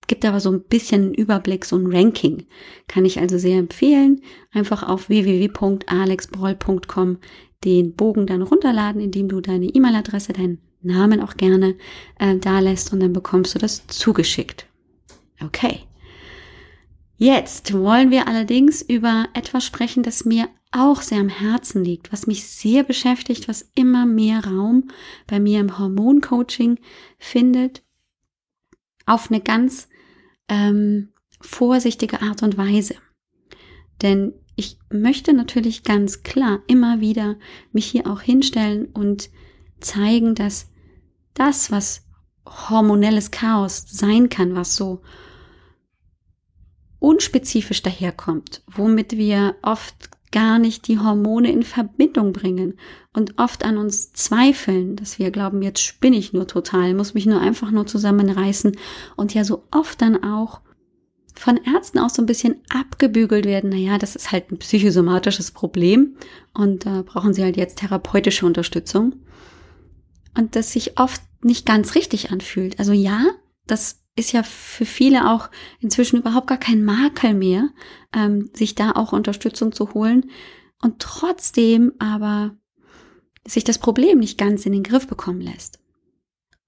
gibt 0.07 0.25
aber 0.25 0.39
so 0.39 0.51
ein 0.51 0.63
bisschen 0.63 1.03
einen 1.03 1.13
Überblick, 1.13 1.65
so 1.65 1.77
ein 1.77 1.85
Ranking. 1.87 2.47
Kann 2.87 3.05
ich 3.05 3.19
also 3.19 3.37
sehr 3.37 3.59
empfehlen. 3.59 4.21
Einfach 4.51 4.81
auf 4.83 5.09
www.alexbroll.com 5.09 7.17
den 7.63 7.95
Bogen 7.95 8.25
dann 8.27 8.41
runterladen, 8.41 9.01
indem 9.01 9.27
du 9.27 9.41
deine 9.41 9.65
E-Mail-Adresse, 9.65 10.31
deinen 10.33 10.61
Namen 10.81 11.21
auch 11.21 11.35
gerne 11.35 11.75
äh, 12.19 12.37
da 12.37 12.59
lässt 12.59 12.93
und 12.93 12.99
dann 12.99 13.13
bekommst 13.13 13.55
du 13.55 13.59
das 13.59 13.87
zugeschickt. 13.87 14.67
Okay. 15.43 15.79
Jetzt 17.17 17.73
wollen 17.73 18.11
wir 18.11 18.27
allerdings 18.27 18.81
über 18.81 19.27
etwas 19.33 19.65
sprechen, 19.65 20.03
das 20.03 20.25
mir 20.25 20.49
auch 20.75 21.01
sehr 21.01 21.19
am 21.19 21.29
Herzen 21.29 21.83
liegt, 21.83 22.11
was 22.11 22.27
mich 22.27 22.47
sehr 22.47 22.83
beschäftigt, 22.83 23.47
was 23.47 23.69
immer 23.75 24.05
mehr 24.05 24.45
Raum 24.45 24.89
bei 25.27 25.39
mir 25.39 25.59
im 25.59 25.77
Hormoncoaching 25.79 26.79
findet, 27.17 27.83
auf 29.05 29.31
eine 29.31 29.41
ganz 29.41 29.87
ähm, 30.49 31.09
vorsichtige 31.41 32.21
Art 32.21 32.43
und 32.43 32.57
Weise. 32.57 32.95
Denn 34.01 34.33
ich 34.55 34.77
möchte 34.89 35.33
natürlich 35.33 35.83
ganz 35.83 36.23
klar 36.23 36.61
immer 36.67 36.99
wieder 36.99 37.37
mich 37.71 37.85
hier 37.85 38.07
auch 38.07 38.21
hinstellen 38.21 38.87
und 38.87 39.29
zeigen, 39.79 40.35
dass 40.35 40.71
das, 41.33 41.71
was 41.71 42.07
hormonelles 42.45 43.31
Chaos 43.31 43.85
sein 43.87 44.29
kann, 44.29 44.55
was 44.55 44.75
so 44.75 45.01
unspezifisch 46.99 47.81
daherkommt, 47.81 48.63
womit 48.67 49.17
wir 49.17 49.55
oft 49.61 50.14
gar 50.35 50.59
nicht 50.59 50.89
die 50.89 50.99
Hormone 50.99 51.49
in 51.49 51.63
Verbindung 51.63 52.33
bringen 52.33 52.77
und 53.13 53.39
oft 53.39 53.63
an 53.63 53.77
uns 53.77 54.11
zweifeln, 54.11 54.97
dass 54.97 55.17
wir 55.17 55.31
glauben, 55.31 55.61
jetzt 55.61 55.79
spinne 55.79 56.17
ich 56.17 56.33
nur 56.33 56.45
total, 56.45 56.93
muss 56.93 57.13
mich 57.13 57.25
nur 57.25 57.39
einfach 57.39 57.71
nur 57.71 57.87
zusammenreißen 57.87 58.75
und 59.15 59.33
ja 59.33 59.45
so 59.45 59.63
oft 59.71 60.01
dann 60.01 60.21
auch 60.25 60.59
von 61.35 61.55
Ärzten 61.55 61.99
auch 61.99 62.09
so 62.09 62.21
ein 62.21 62.25
bisschen 62.25 62.55
abgebügelt 62.67 63.45
werden, 63.45 63.69
naja, 63.69 63.97
das 63.97 64.17
ist 64.17 64.33
halt 64.33 64.51
ein 64.51 64.57
psychosomatisches 64.57 65.51
Problem 65.51 66.17
und 66.53 66.85
da 66.85 67.03
brauchen 67.03 67.33
sie 67.33 67.43
halt 67.43 67.55
jetzt 67.55 67.77
therapeutische 67.79 68.45
Unterstützung. 68.45 69.15
Und 70.37 70.57
das 70.57 70.73
sich 70.73 70.99
oft 70.99 71.21
nicht 71.43 71.65
ganz 71.65 71.95
richtig 71.95 72.31
anfühlt. 72.31 72.77
Also 72.77 72.91
ja, 72.91 73.23
das 73.67 74.04
ist 74.15 74.31
ja 74.31 74.43
für 74.43 74.85
viele 74.85 75.29
auch 75.31 75.49
inzwischen 75.79 76.17
überhaupt 76.17 76.47
gar 76.47 76.57
kein 76.57 76.83
Makel 76.83 77.33
mehr, 77.33 77.69
ähm, 78.13 78.49
sich 78.53 78.75
da 78.75 78.91
auch 78.91 79.13
Unterstützung 79.13 79.71
zu 79.71 79.93
holen 79.93 80.29
und 80.81 80.99
trotzdem 80.99 81.93
aber 81.99 82.55
sich 83.45 83.63
das 83.63 83.77
Problem 83.77 84.19
nicht 84.19 84.37
ganz 84.37 84.65
in 84.65 84.71
den 84.71 84.83
Griff 84.83 85.07
bekommen 85.07 85.41
lässt, 85.41 85.79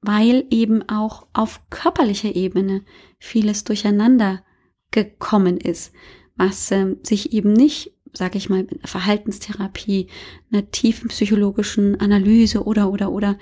weil 0.02 0.46
eben 0.50 0.88
auch 0.90 1.28
auf 1.34 1.62
körperlicher 1.70 2.36
Ebene 2.36 2.84
vieles 3.20 3.64
durcheinander 3.64 4.44
gekommen 4.92 5.58
ist, 5.58 5.94
was 6.36 6.70
äh, 6.72 6.96
sich 7.04 7.34
eben 7.34 7.54
nicht 7.54 7.98
sage 8.14 8.38
ich 8.38 8.50
mal, 8.50 8.64
mit 8.64 8.88
Verhaltenstherapie, 8.88 10.08
einer 10.52 10.70
tiefen 10.72 11.10
psychologischen 11.10 12.00
Analyse 12.00 12.64
oder, 12.64 12.92
oder, 12.92 13.12
oder 13.12 13.38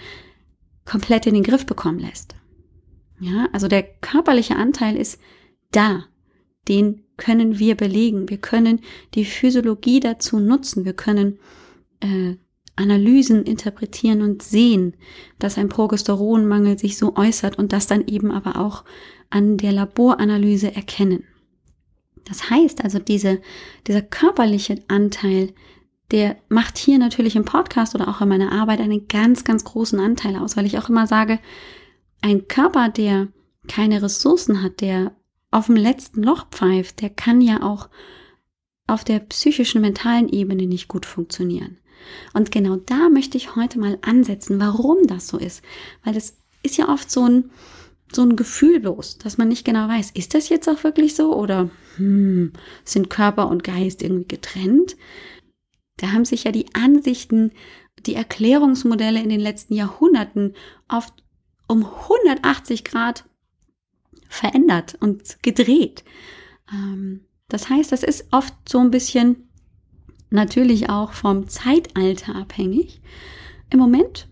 komplett 0.85 1.25
in 1.25 1.33
den 1.33 1.43
Griff 1.43 1.65
bekommen 1.65 1.99
lässt. 1.99 2.35
Ja, 3.19 3.47
also 3.53 3.67
der 3.67 3.83
körperliche 3.83 4.55
Anteil 4.55 4.95
ist 4.97 5.19
da. 5.71 6.05
Den 6.67 7.03
können 7.17 7.59
wir 7.59 7.75
belegen. 7.75 8.29
Wir 8.29 8.37
können 8.37 8.81
die 9.13 9.25
Physiologie 9.25 9.99
dazu 9.99 10.39
nutzen. 10.39 10.83
Wir 10.85 10.93
können 10.93 11.39
äh, 12.01 12.35
Analysen 12.75 13.43
interpretieren 13.43 14.21
und 14.21 14.43
sehen, 14.43 14.95
dass 15.39 15.57
ein 15.57 15.69
Progesteronmangel 15.69 16.77
sich 16.77 16.97
so 16.97 17.15
äußert 17.15 17.57
und 17.57 17.71
das 17.71 17.87
dann 17.87 18.05
eben 18.07 18.31
aber 18.31 18.59
auch 18.59 18.83
an 19.29 19.57
der 19.57 19.71
Laboranalyse 19.71 20.75
erkennen. 20.75 21.23
Das 22.25 22.49
heißt 22.49 22.83
also, 22.83 22.99
diese, 22.99 23.39
dieser 23.87 24.01
körperliche 24.01 24.83
Anteil, 24.87 25.53
der 26.11 26.37
macht 26.49 26.77
hier 26.77 26.97
natürlich 26.97 27.35
im 27.35 27.45
Podcast 27.45 27.95
oder 27.95 28.07
auch 28.07 28.21
in 28.21 28.29
meiner 28.29 28.51
Arbeit 28.51 28.79
einen 28.79 29.07
ganz, 29.07 29.43
ganz 29.43 29.63
großen 29.63 29.99
Anteil 29.99 30.35
aus, 30.35 30.57
weil 30.57 30.65
ich 30.65 30.77
auch 30.77 30.89
immer 30.89 31.07
sage, 31.07 31.39
ein 32.25 32.47
Körper, 32.47 32.89
der 32.89 33.27
keine 33.67 34.01
Ressourcen 34.01 34.63
hat, 34.63 34.81
der 34.81 35.15
auf 35.51 35.67
dem 35.67 35.75
letzten 35.75 36.23
Loch 36.23 36.47
pfeift, 36.49 37.01
der 37.01 37.11
kann 37.11 37.39
ja 37.39 37.61
auch 37.61 37.87
auf 38.87 39.03
der 39.03 39.19
psychischen, 39.19 39.79
mentalen 39.79 40.27
Ebene 40.29 40.65
nicht 40.65 40.87
gut 40.87 41.05
funktionieren. 41.05 41.77
Und 42.33 42.51
genau 42.51 42.77
da 42.77 43.09
möchte 43.09 43.37
ich 43.37 43.55
heute 43.55 43.77
mal 43.77 43.99
ansetzen, 44.01 44.59
warum 44.59 45.05
das 45.05 45.27
so 45.27 45.37
ist. 45.37 45.63
Weil 46.03 46.15
das 46.15 46.35
ist 46.63 46.77
ja 46.77 46.89
oft 46.89 47.11
so 47.11 47.29
ein, 47.29 47.51
so 48.11 48.23
ein 48.23 48.35
Gefühl 48.35 48.79
bloß, 48.79 49.19
dass 49.19 49.37
man 49.37 49.47
nicht 49.47 49.63
genau 49.63 49.87
weiß, 49.87 50.09
ist 50.11 50.33
das 50.33 50.49
jetzt 50.49 50.67
auch 50.67 50.83
wirklich 50.83 51.15
so 51.15 51.35
oder 51.35 51.69
hm, 51.97 52.53
sind 52.83 53.11
Körper 53.11 53.49
und 53.49 53.63
Geist 53.63 54.01
irgendwie 54.01 54.27
getrennt? 54.27 54.97
Da 55.97 56.11
haben 56.11 56.25
sich 56.25 56.45
ja 56.45 56.51
die 56.51 56.73
Ansichten, 56.73 57.51
die 58.07 58.15
Erklärungsmodelle 58.15 59.21
in 59.21 59.29
den 59.29 59.39
letzten 59.39 59.75
Jahrhunderten 59.75 60.55
oft 60.89 61.24
um 61.67 61.85
180 61.85 62.83
Grad 62.83 63.25
verändert 64.27 64.97
und 64.99 65.41
gedreht. 65.43 66.03
Ähm, 66.71 67.21
das 67.47 67.69
heißt, 67.69 67.91
das 67.91 68.03
ist 68.03 68.27
oft 68.31 68.53
so 68.67 68.79
ein 68.79 68.91
bisschen 68.91 69.49
natürlich 70.29 70.89
auch 70.89 71.13
vom 71.13 71.47
Zeitalter 71.47 72.35
abhängig. 72.35 73.01
Im 73.69 73.79
Moment, 73.79 74.27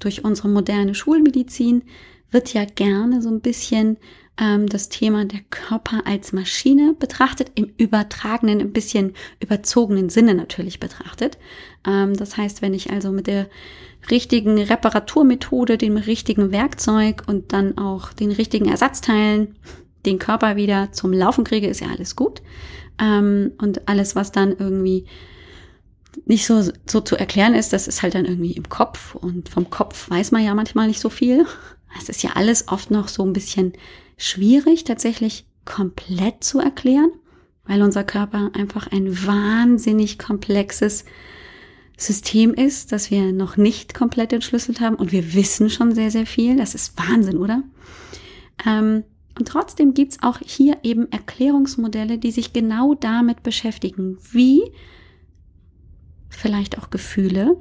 durch 0.00 0.24
unsere 0.24 0.48
moderne 0.48 0.94
Schulmedizin, 0.94 1.84
wird 2.30 2.54
ja 2.54 2.64
gerne 2.64 3.20
so 3.20 3.28
ein 3.28 3.40
bisschen 3.40 3.98
ähm, 4.38 4.66
das 4.66 4.88
Thema 4.88 5.24
der 5.24 5.40
Körper 5.50 6.06
als 6.06 6.32
Maschine 6.32 6.94
betrachtet, 6.98 7.52
im 7.54 7.72
übertragenen, 7.76 8.60
ein 8.60 8.72
bisschen 8.72 9.12
überzogenen 9.40 10.08
Sinne 10.08 10.34
natürlich 10.34 10.80
betrachtet. 10.80 11.38
Ähm, 11.86 12.14
das 12.14 12.36
heißt, 12.36 12.62
wenn 12.62 12.74
ich 12.74 12.90
also 12.90 13.12
mit 13.12 13.26
der 13.26 13.48
richtigen 14.10 14.58
Reparaturmethode, 14.58 15.78
dem 15.78 15.96
richtigen 15.96 16.52
Werkzeug 16.52 17.22
und 17.26 17.52
dann 17.52 17.78
auch 17.78 18.12
den 18.12 18.32
richtigen 18.32 18.68
Ersatzteilen 18.68 19.56
den 20.04 20.18
Körper 20.18 20.56
wieder 20.56 20.90
zum 20.92 21.12
Laufen 21.12 21.44
kriege, 21.44 21.68
ist 21.68 21.80
ja 21.80 21.88
alles 21.88 22.16
gut. 22.16 22.42
Ähm, 22.98 23.52
und 23.58 23.88
alles, 23.88 24.16
was 24.16 24.32
dann 24.32 24.56
irgendwie 24.58 25.06
nicht 26.26 26.46
so, 26.46 26.62
so 26.86 27.00
zu 27.00 27.16
erklären 27.16 27.54
ist, 27.54 27.72
das 27.72 27.88
ist 27.88 28.02
halt 28.02 28.14
dann 28.14 28.24
irgendwie 28.24 28.52
im 28.52 28.68
Kopf 28.68 29.14
und 29.14 29.48
vom 29.48 29.70
Kopf 29.70 30.10
weiß 30.10 30.30
man 30.32 30.44
ja 30.44 30.54
manchmal 30.54 30.88
nicht 30.88 31.00
so 31.00 31.08
viel. 31.08 31.46
Es 31.98 32.08
ist 32.08 32.22
ja 32.22 32.30
alles 32.34 32.68
oft 32.68 32.90
noch 32.90 33.08
so 33.08 33.24
ein 33.24 33.32
bisschen 33.32 33.72
schwierig 34.16 34.84
tatsächlich 34.84 35.46
komplett 35.64 36.44
zu 36.44 36.58
erklären, 36.58 37.10
weil 37.66 37.82
unser 37.82 38.04
Körper 38.04 38.50
einfach 38.54 38.88
ein 38.88 39.26
wahnsinnig 39.26 40.18
komplexes 40.18 41.04
System 42.06 42.54
ist, 42.54 42.92
das 42.92 43.10
wir 43.10 43.32
noch 43.32 43.56
nicht 43.56 43.94
komplett 43.94 44.32
entschlüsselt 44.32 44.80
haben 44.80 44.96
und 44.96 45.12
wir 45.12 45.34
wissen 45.34 45.70
schon 45.70 45.94
sehr, 45.94 46.10
sehr 46.10 46.26
viel. 46.26 46.56
Das 46.56 46.74
ist 46.74 46.98
Wahnsinn, 46.98 47.38
oder? 47.38 47.62
Ähm, 48.66 49.04
und 49.38 49.48
trotzdem 49.48 49.94
gibt's 49.94 50.18
auch 50.22 50.38
hier 50.44 50.78
eben 50.82 51.10
Erklärungsmodelle, 51.10 52.18
die 52.18 52.30
sich 52.30 52.52
genau 52.52 52.94
damit 52.94 53.42
beschäftigen, 53.42 54.18
wie 54.30 54.62
vielleicht 56.28 56.78
auch 56.78 56.90
Gefühle, 56.90 57.56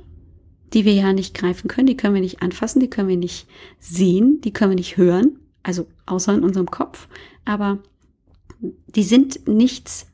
die 0.74 0.86
wir 0.86 0.94
ja 0.94 1.14
nicht 1.14 1.34
greifen 1.34 1.68
können, 1.68 1.88
die 1.88 1.98
können 1.98 2.16
wir 2.16 2.22
nicht 2.22 2.42
anfassen, 2.42 2.80
die 2.80 2.90
können 2.90 3.10
wir 3.10 3.18
nicht 3.18 3.48
sehen, 3.80 4.42
die 4.42 4.52
können 4.52 4.72
wir 4.72 4.78
nicht 4.78 4.98
hören, 4.98 5.40
also 5.64 5.88
außer 6.06 6.34
in 6.34 6.44
unserem 6.44 6.72
Kopf, 6.72 7.08
aber 7.46 7.80
die 8.60 9.04
sind 9.04 9.48
nichts 9.48 10.08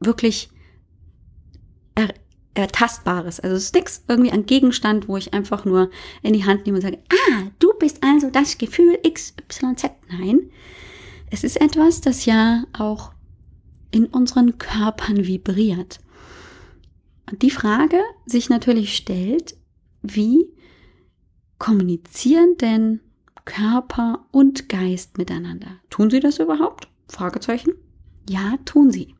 wirklich 0.00 0.50
er, 2.54 2.62
ertastbares. 2.62 3.40
Also 3.40 3.56
es 3.56 3.64
ist 3.64 3.74
nichts 3.74 4.04
irgendwie 4.08 4.32
ein 4.32 4.46
Gegenstand, 4.46 5.08
wo 5.08 5.16
ich 5.16 5.34
einfach 5.34 5.64
nur 5.64 5.90
in 6.22 6.32
die 6.32 6.44
Hand 6.44 6.66
nehme 6.66 6.78
und 6.78 6.82
sage, 6.82 6.98
ah, 7.10 7.50
du 7.58 7.72
bist 7.78 8.02
also 8.02 8.30
das 8.30 8.58
Gefühl 8.58 8.98
XYZ. 9.02 9.90
Nein, 10.10 10.50
es 11.30 11.44
ist 11.44 11.60
etwas, 11.60 12.00
das 12.00 12.26
ja 12.26 12.64
auch 12.72 13.12
in 13.90 14.06
unseren 14.06 14.58
Körpern 14.58 15.26
vibriert. 15.26 16.00
Und 17.30 17.42
die 17.42 17.50
Frage 17.50 18.00
sich 18.26 18.48
natürlich 18.50 18.96
stellt, 18.96 19.56
wie 20.02 20.46
kommunizieren 21.58 22.56
denn 22.58 23.00
Körper 23.44 24.26
und 24.32 24.68
Geist 24.68 25.18
miteinander? 25.18 25.78
Tun 25.90 26.10
sie 26.10 26.20
das 26.20 26.38
überhaupt? 26.38 26.88
Fragezeichen. 27.08 27.72
Ja, 28.28 28.56
tun 28.64 28.90
sie. 28.90 29.14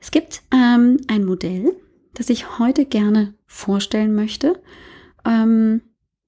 Es 0.00 0.10
gibt 0.10 0.42
ähm, 0.52 0.98
ein 1.08 1.24
Modell, 1.24 1.76
das 2.14 2.30
ich 2.30 2.58
heute 2.58 2.84
gerne 2.84 3.34
vorstellen 3.46 4.14
möchte. 4.14 4.60
Ähm, 5.24 5.82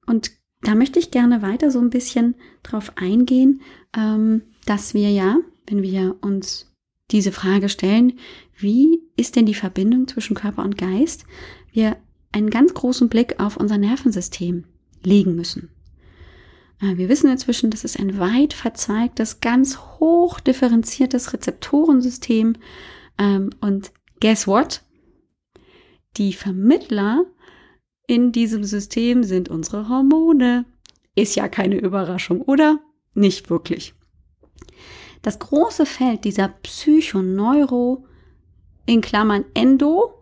und 0.06 0.30
da 0.62 0.74
möchte 0.74 0.98
ich 0.98 1.10
gerne 1.10 1.42
weiter 1.42 1.70
so 1.70 1.78
ein 1.80 1.90
bisschen 1.90 2.34
drauf 2.62 2.92
eingehen, 2.96 3.60
ähm, 3.96 4.42
dass 4.64 4.94
wir 4.94 5.10
ja, 5.10 5.36
wenn 5.66 5.82
wir 5.82 6.16
uns 6.20 6.72
diese 7.10 7.32
Frage 7.32 7.68
stellen, 7.68 8.18
wie 8.56 9.00
ist 9.16 9.36
denn 9.36 9.46
die 9.46 9.54
Verbindung 9.54 10.08
zwischen 10.08 10.34
Körper 10.34 10.64
und 10.64 10.76
Geist, 10.76 11.24
wir 11.72 11.96
einen 12.32 12.50
ganz 12.50 12.74
großen 12.74 13.08
Blick 13.08 13.38
auf 13.38 13.56
unser 13.56 13.78
Nervensystem 13.78 14.64
legen 15.02 15.36
müssen. 15.36 15.70
Äh, 16.80 16.96
wir 16.96 17.08
wissen 17.08 17.30
inzwischen, 17.30 17.70
das 17.70 17.84
ist 17.84 17.98
ein 17.98 18.18
weit 18.18 18.52
verzweigtes, 18.52 19.40
ganz 19.40 19.78
hoch 19.78 20.40
differenziertes 20.40 21.32
Rezeptorensystem. 21.32 22.56
Ähm, 23.18 23.50
und 23.60 23.92
guess 24.20 24.46
what? 24.46 24.82
Die 26.16 26.32
Vermittler 26.32 27.24
in 28.06 28.32
diesem 28.32 28.64
System 28.64 29.24
sind 29.24 29.48
unsere 29.48 29.88
Hormone. 29.88 30.64
Ist 31.14 31.34
ja 31.34 31.48
keine 31.48 31.76
Überraschung, 31.78 32.42
oder? 32.42 32.78
Nicht 33.14 33.50
wirklich. 33.50 33.94
Das 35.22 35.38
große 35.38 35.86
Feld 35.86 36.24
dieser 36.24 36.48
Psychoneuro 36.48 38.04
in 38.86 39.00
Klammern 39.00 39.44
Endo 39.54 40.16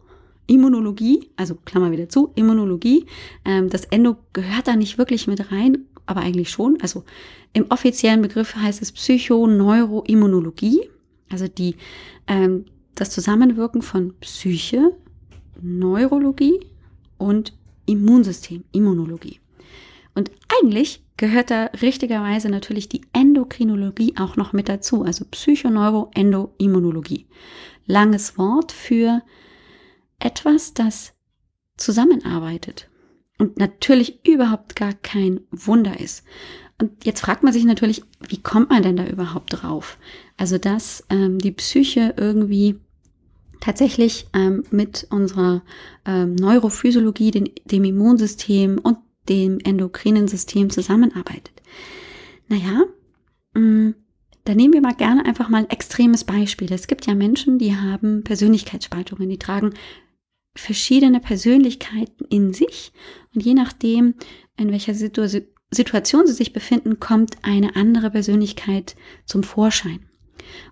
Immunologie, 0.46 1.30
also 1.36 1.54
Klammer 1.64 1.90
wieder 1.90 2.08
zu, 2.08 2.30
Immunologie, 2.34 3.06
ähm, 3.44 3.70
das 3.70 3.86
Endo 3.86 4.16
gehört 4.32 4.68
da 4.68 4.76
nicht 4.76 4.98
wirklich 4.98 5.26
mit 5.26 5.50
rein, 5.50 5.86
aber 6.06 6.20
eigentlich 6.20 6.50
schon. 6.50 6.78
Also 6.82 7.04
im 7.52 7.66
offiziellen 7.70 8.20
Begriff 8.20 8.54
heißt 8.54 8.82
es 8.82 8.92
Psychoneuroimmunologie, 8.92 10.90
also 11.30 11.48
die, 11.48 11.76
ähm, 12.26 12.66
das 12.94 13.10
Zusammenwirken 13.10 13.80
von 13.82 14.14
Psyche, 14.20 14.94
Neurologie 15.60 16.60
und 17.18 17.52
Immunsystem, 17.86 18.64
Immunologie. 18.72 19.40
Und 20.14 20.30
eigentlich 20.60 21.02
gehört 21.16 21.50
da 21.50 21.64
richtigerweise 21.80 22.48
natürlich 22.48 22.88
die 22.88 23.02
Endokrinologie 23.12 24.14
auch 24.18 24.36
noch 24.36 24.52
mit 24.52 24.68
dazu, 24.68 25.02
also 25.02 25.24
Psychoneuroendoimmunologie. 25.24 27.26
Langes 27.86 28.38
Wort 28.38 28.72
für 28.72 29.22
etwas, 30.18 30.74
das 30.74 31.12
zusammenarbeitet 31.76 32.88
und 33.38 33.58
natürlich 33.58 34.26
überhaupt 34.26 34.76
gar 34.76 34.94
kein 34.94 35.40
Wunder 35.50 36.00
ist. 36.00 36.24
Und 36.80 37.04
jetzt 37.04 37.20
fragt 37.20 37.42
man 37.42 37.52
sich 37.52 37.64
natürlich, 37.64 38.02
wie 38.28 38.42
kommt 38.42 38.70
man 38.70 38.82
denn 38.82 38.96
da 38.96 39.06
überhaupt 39.06 39.62
drauf? 39.62 39.98
Also, 40.36 40.58
dass 40.58 41.04
ähm, 41.08 41.38
die 41.38 41.52
Psyche 41.52 42.14
irgendwie 42.16 42.80
tatsächlich 43.60 44.26
ähm, 44.34 44.64
mit 44.70 45.06
unserer 45.10 45.62
ähm, 46.04 46.34
Neurophysiologie, 46.34 47.30
den, 47.30 47.50
dem 47.64 47.84
Immunsystem 47.84 48.78
und 48.78 48.98
dem 49.28 49.58
endokrinen 49.64 50.28
System 50.28 50.70
zusammenarbeitet. 50.70 51.62
Naja, 52.48 52.84
mm, 53.54 53.94
da 54.44 54.54
nehmen 54.54 54.74
wir 54.74 54.82
mal 54.82 54.94
gerne 54.94 55.24
einfach 55.24 55.48
mal 55.48 55.58
ein 55.58 55.70
extremes 55.70 56.24
Beispiel. 56.24 56.70
Es 56.72 56.86
gibt 56.86 57.06
ja 57.06 57.14
Menschen, 57.14 57.58
die 57.58 57.74
haben 57.74 58.22
Persönlichkeitsspaltungen, 58.24 59.28
die 59.28 59.38
tragen 59.38 59.72
verschiedene 60.54 61.20
Persönlichkeiten 61.20 62.26
in 62.26 62.52
sich 62.52 62.92
und 63.34 63.42
je 63.42 63.54
nachdem, 63.54 64.14
in 64.56 64.70
welcher 64.70 64.94
Situ 64.94 65.26
Situation 65.70 66.26
sie 66.26 66.32
sich 66.32 66.52
befinden, 66.52 67.00
kommt 67.00 67.36
eine 67.42 67.74
andere 67.74 68.10
Persönlichkeit 68.10 68.94
zum 69.24 69.42
Vorschein. 69.42 70.08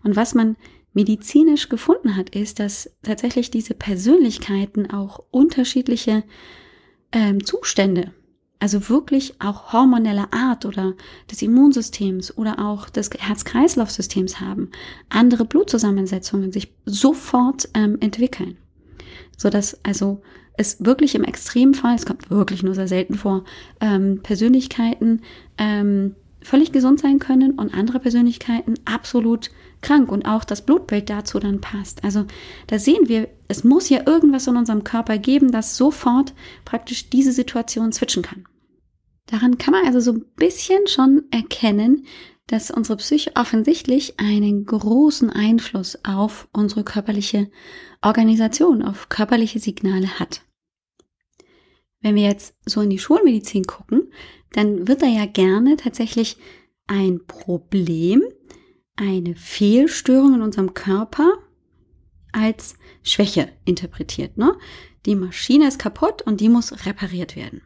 Und 0.04 0.14
was 0.14 0.34
man 0.34 0.56
medizinisch 0.92 1.68
gefunden 1.68 2.16
hat, 2.16 2.30
ist, 2.30 2.58
dass 2.58 2.90
tatsächlich 3.02 3.50
diese 3.50 3.74
Persönlichkeiten 3.74 4.90
auch 4.90 5.22
unterschiedliche 5.30 6.24
ähm, 7.12 7.44
Zustände, 7.44 8.12
also 8.58 8.88
wirklich 8.88 9.40
auch 9.40 9.72
hormoneller 9.72 10.28
Art 10.32 10.66
oder 10.66 10.94
des 11.30 11.42
Immunsystems 11.42 12.36
oder 12.36 12.58
auch 12.58 12.88
des 12.90 13.10
Herz-Kreislauf-Systems 13.10 14.40
haben, 14.40 14.70
andere 15.08 15.44
Blutzusammensetzungen 15.44 16.52
sich 16.52 16.72
sofort 16.84 17.68
ähm, 17.74 17.98
entwickeln, 18.00 18.56
so 19.36 19.50
dass 19.50 19.82
also 19.84 20.22
es 20.56 20.84
wirklich 20.84 21.14
im 21.14 21.24
Extremfall, 21.24 21.94
es 21.94 22.06
kommt 22.06 22.30
wirklich 22.30 22.62
nur 22.62 22.74
sehr 22.74 22.88
selten 22.88 23.14
vor, 23.14 23.44
ähm, 23.80 24.20
Persönlichkeiten 24.22 25.22
ähm, 25.58 26.14
völlig 26.42 26.72
gesund 26.72 27.00
sein 27.00 27.18
können 27.18 27.52
und 27.52 27.74
andere 27.74 27.98
Persönlichkeiten 27.98 28.74
absolut 28.84 29.50
krank 29.80 30.10
und 30.10 30.26
auch 30.26 30.44
das 30.44 30.64
Blutbild 30.64 31.10
dazu 31.10 31.38
dann 31.38 31.60
passt. 31.60 32.04
Also 32.04 32.26
da 32.68 32.78
sehen 32.78 33.08
wir, 33.08 33.28
es 33.48 33.64
muss 33.64 33.88
ja 33.88 34.06
irgendwas 34.06 34.46
in 34.46 34.56
unserem 34.56 34.84
Körper 34.84 35.18
geben, 35.18 35.50
das 35.52 35.76
sofort 35.76 36.34
praktisch 36.64 37.10
diese 37.10 37.32
Situation 37.32 37.92
switchen 37.92 38.22
kann. 38.22 38.46
Daran 39.26 39.58
kann 39.58 39.72
man 39.72 39.86
also 39.86 40.00
so 40.00 40.12
ein 40.12 40.24
bisschen 40.36 40.86
schon 40.86 41.24
erkennen, 41.30 42.06
dass 42.46 42.70
unsere 42.70 42.98
Psyche 42.98 43.32
offensichtlich 43.34 44.18
einen 44.18 44.66
großen 44.66 45.30
Einfluss 45.30 45.98
auf 46.04 46.48
unsere 46.52 46.84
körperliche 46.84 47.50
Organisation, 48.02 48.82
auf 48.82 49.08
körperliche 49.08 49.58
Signale 49.58 50.18
hat. 50.18 50.42
Wenn 52.02 52.14
wir 52.14 52.24
jetzt 52.24 52.54
so 52.66 52.80
in 52.80 52.90
die 52.90 52.98
Schulmedizin 52.98 53.64
gucken, 53.64 54.12
dann 54.52 54.86
wird 54.88 55.02
da 55.02 55.06
ja 55.06 55.26
gerne 55.26 55.76
tatsächlich 55.76 56.36
ein 56.86 57.24
Problem, 57.26 58.22
eine 58.96 59.34
Fehlstörung 59.34 60.34
in 60.34 60.42
unserem 60.42 60.74
Körper 60.74 61.32
als 62.32 62.76
Schwäche 63.02 63.48
interpretiert. 63.64 64.36
Ne? 64.36 64.56
Die 65.06 65.14
Maschine 65.14 65.68
ist 65.68 65.78
kaputt 65.78 66.22
und 66.22 66.40
die 66.40 66.48
muss 66.48 66.86
repariert 66.86 67.36
werden. 67.36 67.62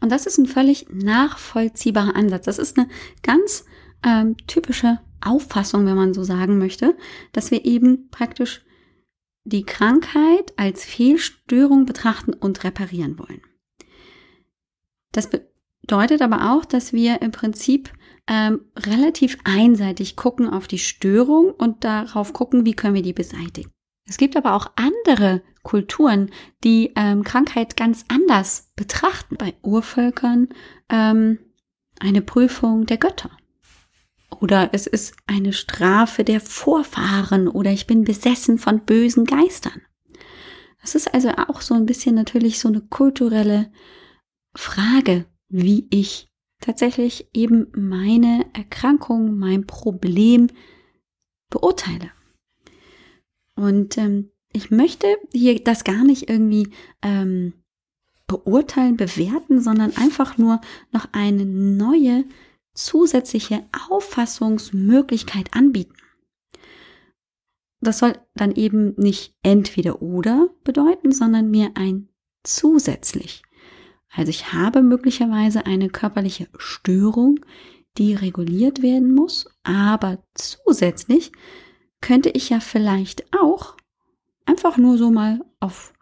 Und 0.00 0.12
das 0.12 0.26
ist 0.26 0.38
ein 0.38 0.46
völlig 0.46 0.86
nachvollziehbarer 0.90 2.14
Ansatz. 2.14 2.44
Das 2.44 2.58
ist 2.58 2.78
eine 2.78 2.88
ganz 3.22 3.64
ähm, 4.04 4.36
typische 4.46 5.00
Auffassung, 5.20 5.86
wenn 5.86 5.96
man 5.96 6.14
so 6.14 6.22
sagen 6.22 6.58
möchte, 6.58 6.96
dass 7.32 7.50
wir 7.50 7.64
eben 7.64 8.10
praktisch 8.10 8.63
die 9.44 9.64
Krankheit 9.64 10.52
als 10.56 10.84
Fehlstörung 10.84 11.86
betrachten 11.86 12.32
und 12.32 12.64
reparieren 12.64 13.18
wollen. 13.18 13.42
Das 15.12 15.28
bedeutet 15.28 16.22
aber 16.22 16.52
auch, 16.52 16.64
dass 16.64 16.92
wir 16.92 17.22
im 17.22 17.30
Prinzip 17.30 17.92
ähm, 18.26 18.62
relativ 18.76 19.38
einseitig 19.44 20.16
gucken 20.16 20.48
auf 20.48 20.66
die 20.66 20.78
Störung 20.78 21.52
und 21.52 21.84
darauf 21.84 22.32
gucken, 22.32 22.64
wie 22.64 22.74
können 22.74 22.94
wir 22.94 23.02
die 23.02 23.12
beseitigen. 23.12 23.70
Es 24.08 24.16
gibt 24.16 24.36
aber 24.36 24.54
auch 24.54 24.72
andere 24.76 25.42
Kulturen, 25.62 26.30
die 26.62 26.92
ähm, 26.96 27.22
Krankheit 27.22 27.76
ganz 27.76 28.04
anders 28.08 28.72
betrachten. 28.76 29.36
Bei 29.36 29.54
Urvölkern 29.62 30.48
ähm, 30.90 31.38
eine 32.00 32.22
Prüfung 32.22 32.86
der 32.86 32.98
Götter. 32.98 33.30
Oder 34.40 34.70
es 34.72 34.86
ist 34.86 35.14
eine 35.26 35.52
Strafe 35.52 36.24
der 36.24 36.40
Vorfahren 36.40 37.48
oder 37.48 37.70
ich 37.70 37.86
bin 37.86 38.04
besessen 38.04 38.58
von 38.58 38.84
bösen 38.84 39.24
Geistern. 39.24 39.82
Das 40.80 40.94
ist 40.94 41.12
also 41.14 41.30
auch 41.30 41.60
so 41.60 41.74
ein 41.74 41.86
bisschen 41.86 42.14
natürlich 42.14 42.58
so 42.58 42.68
eine 42.68 42.82
kulturelle 42.82 43.72
Frage, 44.54 45.26
wie 45.48 45.86
ich 45.90 46.28
tatsächlich 46.60 47.28
eben 47.32 47.68
meine 47.74 48.46
Erkrankung, 48.52 49.38
mein 49.38 49.66
Problem 49.66 50.48
beurteile. 51.50 52.10
Und 53.56 53.96
ähm, 53.98 54.30
ich 54.52 54.70
möchte 54.70 55.06
hier 55.32 55.62
das 55.62 55.84
gar 55.84 56.04
nicht 56.04 56.28
irgendwie 56.28 56.68
ähm, 57.02 57.54
beurteilen, 58.26 58.96
bewerten, 58.96 59.60
sondern 59.60 59.96
einfach 59.96 60.38
nur 60.38 60.60
noch 60.92 61.08
eine 61.12 61.44
neue 61.44 62.24
zusätzliche 62.74 63.64
Auffassungsmöglichkeit 63.88 65.54
anbieten. 65.54 65.94
Das 67.80 67.98
soll 67.98 68.18
dann 68.34 68.52
eben 68.52 68.94
nicht 68.96 69.34
entweder 69.42 70.02
oder 70.02 70.48
bedeuten, 70.64 71.12
sondern 71.12 71.50
mir 71.50 71.72
ein 71.74 72.08
zusätzlich. 72.42 73.42
Also 74.10 74.30
ich 74.30 74.52
habe 74.52 74.82
möglicherweise 74.82 75.66
eine 75.66 75.88
körperliche 75.88 76.48
Störung, 76.56 77.40
die 77.98 78.14
reguliert 78.14 78.82
werden 78.82 79.14
muss, 79.14 79.46
aber 79.62 80.22
zusätzlich 80.34 81.32
könnte 82.00 82.30
ich 82.30 82.50
ja 82.50 82.60
vielleicht 82.60 83.32
auch 83.34 83.76
einfach 84.46 84.76
nur 84.76 84.98
so 84.98 85.10
mal 85.10 85.44
auf, 85.60 85.92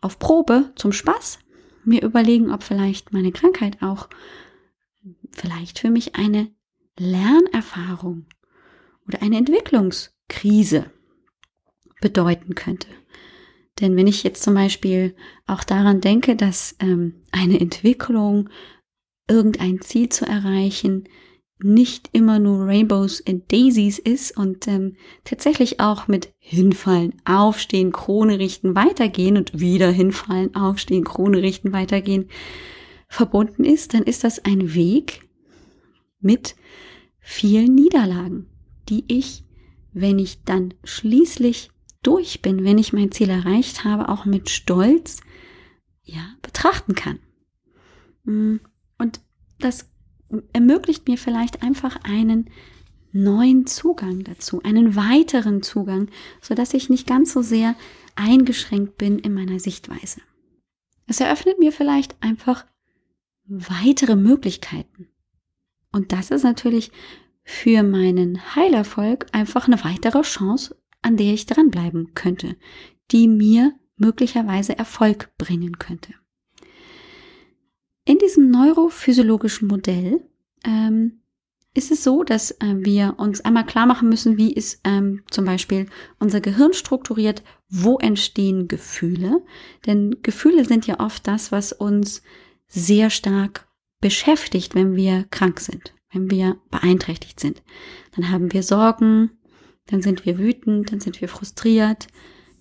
auf 0.00 0.18
Probe 0.18 0.72
zum 0.76 0.92
Spaß 0.92 1.38
mir 1.84 2.02
überlegen, 2.02 2.52
ob 2.52 2.62
vielleicht 2.62 3.12
meine 3.12 3.32
Krankheit 3.32 3.82
auch 3.82 4.08
vielleicht 5.32 5.78
für 5.78 5.90
mich 5.90 6.14
eine 6.16 6.52
Lernerfahrung 6.98 8.26
oder 9.06 9.22
eine 9.22 9.38
Entwicklungskrise 9.38 10.90
bedeuten 12.00 12.54
könnte. 12.54 12.88
Denn 13.80 13.96
wenn 13.96 14.06
ich 14.06 14.22
jetzt 14.22 14.42
zum 14.42 14.54
Beispiel 14.54 15.14
auch 15.46 15.64
daran 15.64 16.00
denke, 16.00 16.36
dass 16.36 16.76
ähm, 16.80 17.22
eine 17.30 17.60
Entwicklung, 17.60 18.50
irgendein 19.28 19.80
Ziel 19.80 20.08
zu 20.08 20.26
erreichen, 20.26 21.08
nicht 21.62 22.10
immer 22.12 22.38
nur 22.38 22.66
Rainbows 22.66 23.24
and 23.26 23.50
Daisies 23.50 23.98
ist 23.98 24.36
und 24.36 24.66
ähm, 24.66 24.96
tatsächlich 25.24 25.80
auch 25.80 26.08
mit 26.08 26.32
hinfallen, 26.38 27.14
aufstehen, 27.24 27.92
Krone 27.92 28.38
richten, 28.38 28.74
weitergehen 28.74 29.36
und 29.36 29.58
wieder 29.58 29.90
hinfallen, 29.90 30.54
aufstehen, 30.54 31.04
Krone 31.04 31.40
richten, 31.40 31.72
weitergehen 31.72 32.28
verbunden 33.12 33.64
ist, 33.64 33.92
dann 33.92 34.04
ist 34.04 34.24
das 34.24 34.42
ein 34.44 34.74
Weg 34.74 35.28
mit 36.20 36.56
vielen 37.20 37.74
Niederlagen, 37.74 38.46
die 38.88 39.04
ich, 39.06 39.44
wenn 39.92 40.18
ich 40.18 40.44
dann 40.44 40.72
schließlich 40.82 41.70
durch 42.02 42.40
bin, 42.40 42.64
wenn 42.64 42.78
ich 42.78 42.94
mein 42.94 43.12
Ziel 43.12 43.28
erreicht 43.28 43.84
habe, 43.84 44.08
auch 44.08 44.24
mit 44.24 44.48
Stolz, 44.48 45.20
ja, 46.02 46.34
betrachten 46.40 46.94
kann. 46.94 47.18
Mm, 48.24 48.56
und 48.96 49.20
das 49.58 49.90
ermöglicht 50.54 51.06
mir 51.06 51.18
vielleicht 51.18 51.62
einfach 51.62 51.96
einen 52.04 52.48
neuen 53.12 53.66
Zugang 53.66 54.24
dazu, 54.24 54.62
einen 54.62 54.96
weiteren 54.96 55.62
Zugang, 55.62 56.08
so 56.40 56.54
dass 56.54 56.72
ich 56.72 56.88
nicht 56.88 57.06
ganz 57.06 57.34
so 57.34 57.42
sehr 57.42 57.76
eingeschränkt 58.16 58.96
bin 58.96 59.18
in 59.18 59.34
meiner 59.34 59.60
Sichtweise. 59.60 60.22
Es 61.06 61.20
eröffnet 61.20 61.58
mir 61.58 61.72
vielleicht 61.72 62.16
einfach 62.22 62.64
weitere 63.52 64.16
Möglichkeiten. 64.16 65.08
Und 65.92 66.12
das 66.12 66.30
ist 66.30 66.42
natürlich 66.42 66.90
für 67.44 67.82
meinen 67.82 68.54
Heilerfolg 68.54 69.26
einfach 69.32 69.66
eine 69.66 69.82
weitere 69.84 70.22
Chance, 70.22 70.76
an 71.02 71.16
der 71.16 71.34
ich 71.34 71.46
dranbleiben 71.46 72.14
könnte, 72.14 72.56
die 73.10 73.28
mir 73.28 73.74
möglicherweise 73.96 74.78
Erfolg 74.78 75.30
bringen 75.36 75.78
könnte. 75.78 76.14
In 78.04 78.18
diesem 78.18 78.50
neurophysiologischen 78.50 79.68
Modell 79.68 80.20
ähm, 80.64 81.22
ist 81.74 81.90
es 81.90 82.04
so, 82.04 82.22
dass 82.22 82.50
äh, 82.52 82.76
wir 82.78 83.14
uns 83.18 83.40
einmal 83.40 83.64
klar 83.64 83.86
machen 83.86 84.08
müssen, 84.08 84.36
wie 84.36 84.52
ist 84.52 84.80
ähm, 84.84 85.22
zum 85.30 85.44
Beispiel 85.44 85.86
unser 86.18 86.40
Gehirn 86.40 86.74
strukturiert, 86.74 87.42
wo 87.68 87.98
entstehen 87.98 88.68
Gefühle. 88.68 89.42
Denn 89.86 90.16
Gefühle 90.22 90.64
sind 90.64 90.86
ja 90.86 91.00
oft 91.00 91.26
das, 91.26 91.52
was 91.52 91.72
uns 91.72 92.22
sehr 92.72 93.10
stark 93.10 93.68
beschäftigt, 94.00 94.74
wenn 94.74 94.96
wir 94.96 95.24
krank 95.30 95.60
sind, 95.60 95.94
wenn 96.10 96.30
wir 96.30 96.56
beeinträchtigt 96.70 97.38
sind. 97.38 97.62
Dann 98.16 98.30
haben 98.30 98.52
wir 98.52 98.62
Sorgen, 98.62 99.30
dann 99.86 100.02
sind 100.02 100.24
wir 100.24 100.38
wütend, 100.38 100.90
dann 100.90 101.00
sind 101.00 101.20
wir 101.20 101.28
frustriert, 101.28 102.08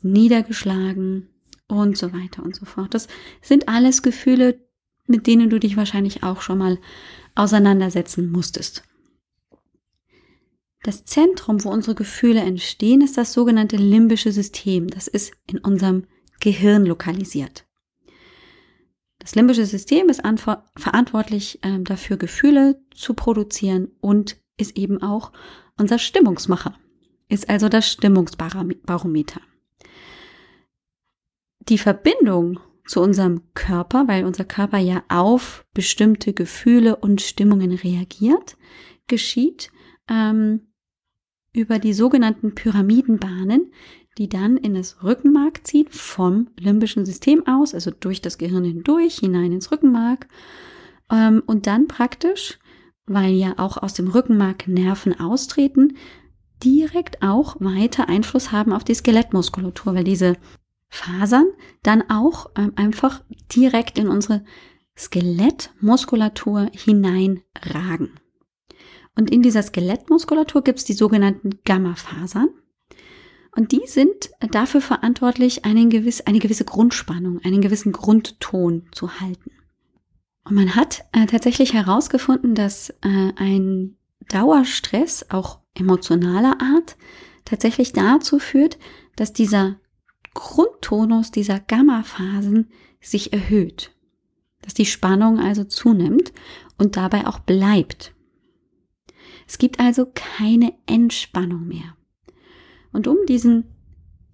niedergeschlagen 0.01 1.29
und 1.67 1.97
so 1.97 2.13
weiter 2.13 2.43
und 2.43 2.55
so 2.55 2.65
fort. 2.65 2.93
Das 2.93 3.07
sind 3.41 3.69
alles 3.69 4.03
Gefühle, 4.03 4.59
mit 5.07 5.27
denen 5.27 5.49
du 5.49 5.59
dich 5.59 5.77
wahrscheinlich 5.77 6.23
auch 6.23 6.41
schon 6.41 6.57
mal 6.57 6.77
auseinandersetzen 7.35 8.31
musstest. 8.31 8.83
Das 10.83 11.05
Zentrum, 11.05 11.63
wo 11.63 11.69
unsere 11.69 11.95
Gefühle 11.95 12.41
entstehen, 12.41 13.01
ist 13.01 13.17
das 13.17 13.33
sogenannte 13.33 13.77
limbische 13.77 14.31
System. 14.31 14.87
Das 14.87 15.07
ist 15.07 15.31
in 15.47 15.59
unserem 15.59 16.07
Gehirn 16.39 16.85
lokalisiert. 16.85 17.65
Das 19.21 19.35
limbische 19.35 19.67
System 19.67 20.09
ist 20.09 20.23
verantwortlich 20.75 21.63
äh, 21.63 21.79
dafür, 21.79 22.17
Gefühle 22.17 22.81
zu 22.91 23.13
produzieren 23.13 23.89
und 23.99 24.37
ist 24.57 24.75
eben 24.75 25.03
auch 25.03 25.31
unser 25.77 25.99
Stimmungsmacher, 25.99 26.75
ist 27.29 27.47
also 27.47 27.69
das 27.69 27.87
Stimmungsbarometer. 27.91 29.41
Die 31.69 31.77
Verbindung 31.77 32.59
zu 32.87 32.99
unserem 32.99 33.53
Körper, 33.53 34.07
weil 34.07 34.25
unser 34.25 34.43
Körper 34.43 34.79
ja 34.79 35.03
auf 35.07 35.67
bestimmte 35.75 36.33
Gefühle 36.33 36.95
und 36.95 37.21
Stimmungen 37.21 37.73
reagiert, 37.73 38.57
geschieht 39.05 39.71
ähm, 40.09 40.71
über 41.53 41.77
die 41.77 41.93
sogenannten 41.93 42.55
Pyramidenbahnen, 42.55 43.71
die 44.21 44.29
dann 44.29 44.55
in 44.55 44.75
das 44.75 45.01
Rückenmark 45.01 45.65
zieht, 45.65 45.89
vom 45.89 46.49
limbischen 46.55 47.07
System 47.07 47.47
aus, 47.47 47.73
also 47.73 47.89
durch 47.89 48.21
das 48.21 48.37
Gehirn 48.37 48.63
hindurch, 48.63 49.15
hinein 49.15 49.51
ins 49.51 49.71
Rückenmark. 49.71 50.27
Ähm, 51.11 51.41
und 51.47 51.65
dann 51.65 51.87
praktisch, 51.87 52.59
weil 53.07 53.33
ja 53.33 53.55
auch 53.57 53.77
aus 53.77 53.95
dem 53.95 54.07
Rückenmark 54.07 54.67
Nerven 54.67 55.19
austreten, 55.19 55.97
direkt 56.63 57.23
auch 57.23 57.55
weiter 57.61 58.09
Einfluss 58.09 58.51
haben 58.51 58.73
auf 58.73 58.83
die 58.83 58.93
Skelettmuskulatur, 58.93 59.95
weil 59.95 60.03
diese 60.03 60.37
Fasern 60.87 61.47
dann 61.81 62.07
auch 62.11 62.51
ähm, 62.55 62.73
einfach 62.75 63.23
direkt 63.55 63.97
in 63.97 64.07
unsere 64.07 64.45
Skelettmuskulatur 64.95 66.69
hineinragen. 66.73 68.19
Und 69.15 69.31
in 69.31 69.41
dieser 69.41 69.63
Skelettmuskulatur 69.63 70.63
gibt 70.63 70.77
es 70.77 70.85
die 70.85 70.93
sogenannten 70.93 71.59
Gammafasern. 71.63 72.49
Und 73.55 73.73
die 73.73 73.85
sind 73.85 74.31
dafür 74.51 74.81
verantwortlich, 74.81 75.65
einen 75.65 75.89
gewiss, 75.89 76.21
eine 76.21 76.39
gewisse 76.39 76.65
Grundspannung, 76.65 77.39
einen 77.43 77.61
gewissen 77.61 77.91
Grundton 77.91 78.87
zu 78.91 79.19
halten. 79.19 79.51
Und 80.45 80.55
man 80.55 80.75
hat 80.75 81.03
äh, 81.11 81.25
tatsächlich 81.25 81.73
herausgefunden, 81.73 82.55
dass 82.55 82.89
äh, 83.01 83.33
ein 83.35 83.97
Dauerstress, 84.29 85.25
auch 85.29 85.59
emotionaler 85.75 86.57
Art, 86.61 86.97
tatsächlich 87.45 87.93
dazu 87.93 88.39
führt, 88.39 88.77
dass 89.15 89.33
dieser 89.33 89.75
Grundtonus 90.33 91.31
dieser 91.31 91.59
Gamma-Phasen 91.59 92.69
sich 93.01 93.33
erhöht. 93.33 93.91
Dass 94.61 94.73
die 94.73 94.85
Spannung 94.85 95.39
also 95.39 95.63
zunimmt 95.63 96.31
und 96.77 96.95
dabei 96.95 97.27
auch 97.27 97.39
bleibt. 97.39 98.13
Es 99.47 99.57
gibt 99.57 99.79
also 99.79 100.07
keine 100.13 100.73
Entspannung 100.85 101.67
mehr. 101.67 101.97
Und 102.91 103.07
um 103.07 103.17
diesen 103.27 103.65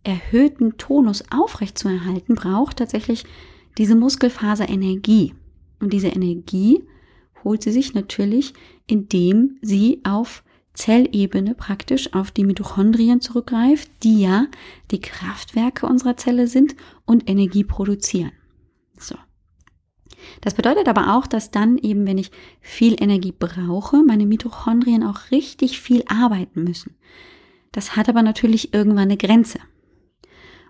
erhöhten 0.03 0.77
Tonus 0.77 1.23
aufrechtzuerhalten, 1.31 2.35
braucht 2.35 2.77
tatsächlich 2.77 3.25
diese 3.77 3.95
Muskelfaser 3.95 4.69
Energie. 4.69 5.33
Und 5.79 5.93
diese 5.93 6.07
Energie 6.07 6.83
holt 7.43 7.63
sie 7.63 7.71
sich 7.71 7.93
natürlich, 7.93 8.53
indem 8.87 9.57
sie 9.61 10.01
auf 10.03 10.43
Zellebene 10.73 11.55
praktisch 11.55 12.13
auf 12.13 12.31
die 12.31 12.43
Mitochondrien 12.43 13.19
zurückgreift, 13.19 13.89
die 14.03 14.21
ja 14.21 14.47
die 14.91 15.01
Kraftwerke 15.01 15.87
unserer 15.87 16.17
Zelle 16.17 16.47
sind 16.47 16.75
und 17.05 17.27
Energie 17.29 17.63
produzieren. 17.63 18.31
So. 18.97 19.15
Das 20.41 20.53
bedeutet 20.53 20.87
aber 20.87 21.15
auch, 21.15 21.27
dass 21.27 21.51
dann 21.51 21.77
eben, 21.77 22.05
wenn 22.05 22.17
ich 22.17 22.31
viel 22.61 23.01
Energie 23.01 23.33
brauche, 23.37 24.03
meine 24.03 24.25
Mitochondrien 24.25 25.03
auch 25.03 25.31
richtig 25.31 25.81
viel 25.81 26.03
arbeiten 26.07 26.63
müssen. 26.63 26.95
Das 27.77 27.95
hat 27.95 28.09
aber 28.09 28.23
natürlich 28.23 28.73
irgendwann 28.73 29.03
eine 29.03 29.17
Grenze. 29.17 29.59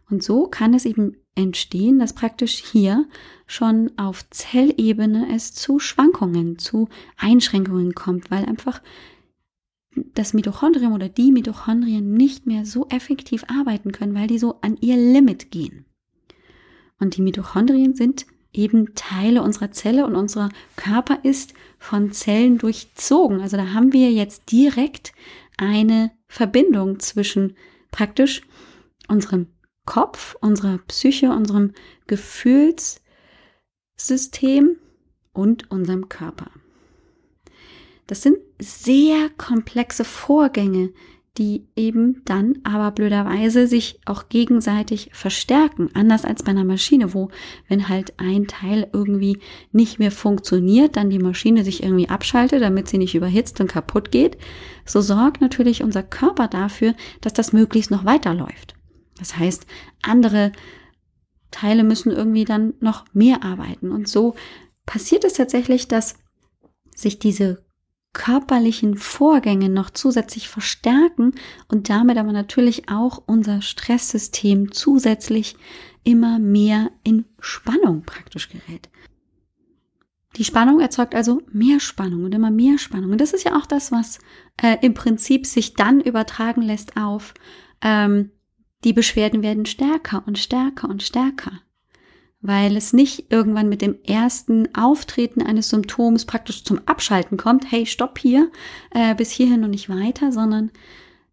Und 0.10 0.24
so 0.24 0.48
kann 0.48 0.74
es 0.74 0.84
eben 0.84 1.16
entstehen, 1.36 2.00
dass 2.00 2.12
praktisch 2.12 2.62
hier 2.62 3.06
schon 3.46 3.94
auf 3.96 4.30
Zellebene 4.30 5.34
es 5.34 5.54
zu 5.54 5.80
Schwankungen, 5.80 6.60
zu 6.60 6.90
Einschränkungen 7.16 7.96
kommt, 7.96 8.30
weil 8.30 8.44
einfach 8.44 8.82
das 10.16 10.34
Mitochondrium 10.34 10.92
oder 10.92 11.08
die 11.08 11.32
Mitochondrien 11.32 12.12
nicht 12.12 12.46
mehr 12.46 12.66
so 12.66 12.88
effektiv 12.90 13.46
arbeiten 13.48 13.94
können, 13.94 14.14
weil 14.14 14.28
die 14.28 14.38
so 14.38 14.60
an 14.60 14.76
ihr 14.82 14.98
Limit 14.98 15.50
gehen. 15.50 15.86
Und 17.00 17.16
die 17.16 17.22
Mitochondrien 17.22 17.96
sind 17.96 18.26
eben 18.52 18.96
Teile 18.96 19.44
unserer 19.44 19.72
Zelle 19.72 20.06
und 20.06 20.16
unser 20.16 20.50
Körper 20.76 21.20
ist 21.24 21.54
von 21.78 22.12
Zellen 22.12 22.58
durchzogen. 22.58 23.40
Also 23.40 23.56
da 23.56 23.74
haben 23.74 23.94
wir 23.94 24.12
jetzt 24.12 24.52
direkt 24.52 25.14
eine 25.58 26.12
Verbindung 26.28 27.00
zwischen 27.00 27.56
praktisch 27.92 28.42
unserem 29.08 29.48
Kopf, 29.86 30.36
unserer 30.42 30.80
Psyche, 30.88 31.32
unserem 31.32 31.74
Gefühlssystem 32.08 34.78
und 35.34 35.72
unserem 35.72 36.10
Körper. 36.10 36.52
Das 38.06 38.22
sind 38.22 38.38
sehr 38.60 39.30
komplexe 39.38 40.04
Vorgänge, 40.06 40.94
die 41.38 41.68
eben 41.76 42.24
dann 42.26 42.60
aber 42.64 42.92
blöderweise 42.92 43.68
sich 43.68 44.00
auch 44.06 44.28
gegenseitig 44.28 45.10
verstärken. 45.14 45.90
Anders 45.94 46.26
als 46.26 46.44
bei 46.44 46.52
einer 46.52 46.64
Maschine, 46.64 47.14
wo 47.14 47.30
wenn 47.68 47.90
halt 47.90 48.14
ein 48.18 48.48
Teil 48.48 48.90
irgendwie 48.92 49.40
nicht 49.72 50.00
mehr 50.00 50.12
funktioniert, 50.12 50.98
dann 50.98 51.10
die 51.10 51.20
Maschine 51.20 51.64
sich 51.64 51.84
irgendwie 51.84 52.10
abschaltet, 52.10 52.62
damit 52.62 52.88
sie 52.88 52.98
nicht 52.98 53.14
überhitzt 53.14 53.62
und 53.62 53.68
kaputt 53.68 54.12
geht. 54.12 54.38
So 54.86 55.02
sorgt 55.02 55.40
natürlich 55.42 55.84
unser 55.84 56.02
Körper 56.02 56.48
dafür, 56.48 56.96
dass 57.22 57.34
das 57.34 57.54
möglichst 57.54 57.92
noch 57.92 58.06
weiterläuft. 58.06 58.74
Das 59.20 59.38
heißt, 59.38 59.68
andere 60.02 60.52
Teile 61.52 61.84
müssen 61.84 62.12
irgendwie 62.12 62.46
dann 62.46 62.74
noch 62.80 63.06
mehr 63.14 63.44
arbeiten. 63.44 63.92
Und 63.92 64.08
so 64.08 64.36
passiert 64.86 65.24
es 65.24 65.34
tatsächlich, 65.34 65.88
dass 65.88 66.16
sich 66.96 67.20
diese 67.20 67.67
körperlichen 68.18 68.98
Vorgänge 68.98 69.70
noch 69.70 69.92
zusätzlich 69.92 70.50
verstärken 70.50 71.34
und 71.68 71.88
damit 71.88 72.18
aber 72.18 72.32
natürlich 72.32 72.90
auch 72.90 73.22
unser 73.28 73.62
Stresssystem 73.62 74.72
zusätzlich 74.72 75.56
immer 76.04 76.40
mehr 76.40 76.90
in 77.04 77.26
Spannung 77.40 78.02
praktisch 78.04 78.50
gerät. 78.50 78.90
Die 80.36 80.44
Spannung 80.44 80.80
erzeugt 80.80 81.14
also 81.14 81.44
mehr 81.52 81.80
Spannung 81.80 82.24
und 82.24 82.34
immer 82.34 82.50
mehr 82.50 82.80
Spannung. 82.80 83.12
Und 83.12 83.22
das 83.22 83.34
ist 83.34 83.44
ja 83.44 83.56
auch 83.56 83.68
das, 83.68 83.92
was 83.92 84.18
äh, 84.62 84.78
im 84.82 84.96
Prinzip 84.96 85.46
sich 85.46 85.76
dann 85.76 86.02
übertragen 86.02 86.64
lässt 86.64 86.98
auf 86.98 87.36
ähm, 87.82 88.32
die 88.84 88.94
Beschwerden 88.94 89.44
werden 89.44 89.68
stärker 89.68 90.24
und 90.26 90.40
stärker 90.40 90.90
und 90.90 91.04
stärker 91.04 91.62
weil 92.48 92.78
es 92.78 92.94
nicht 92.94 93.26
irgendwann 93.30 93.70
mit 93.70 93.82
dem 93.82 93.96
ersten 94.06 94.74
Auftreten 94.74 95.42
eines 95.42 95.70
Symptoms 95.70 96.26
praktisch 96.26 96.64
zum 96.64 96.80
Abschalten 96.86 97.38
kommt, 97.38 97.72
hey, 97.72 97.86
stopp 97.86 98.18
hier, 98.18 98.50
äh, 98.92 99.14
bis 99.14 99.32
hierhin 99.32 99.64
und 99.64 99.72
nicht 99.72 99.90
weiter, 99.90 100.32
sondern 100.32 100.72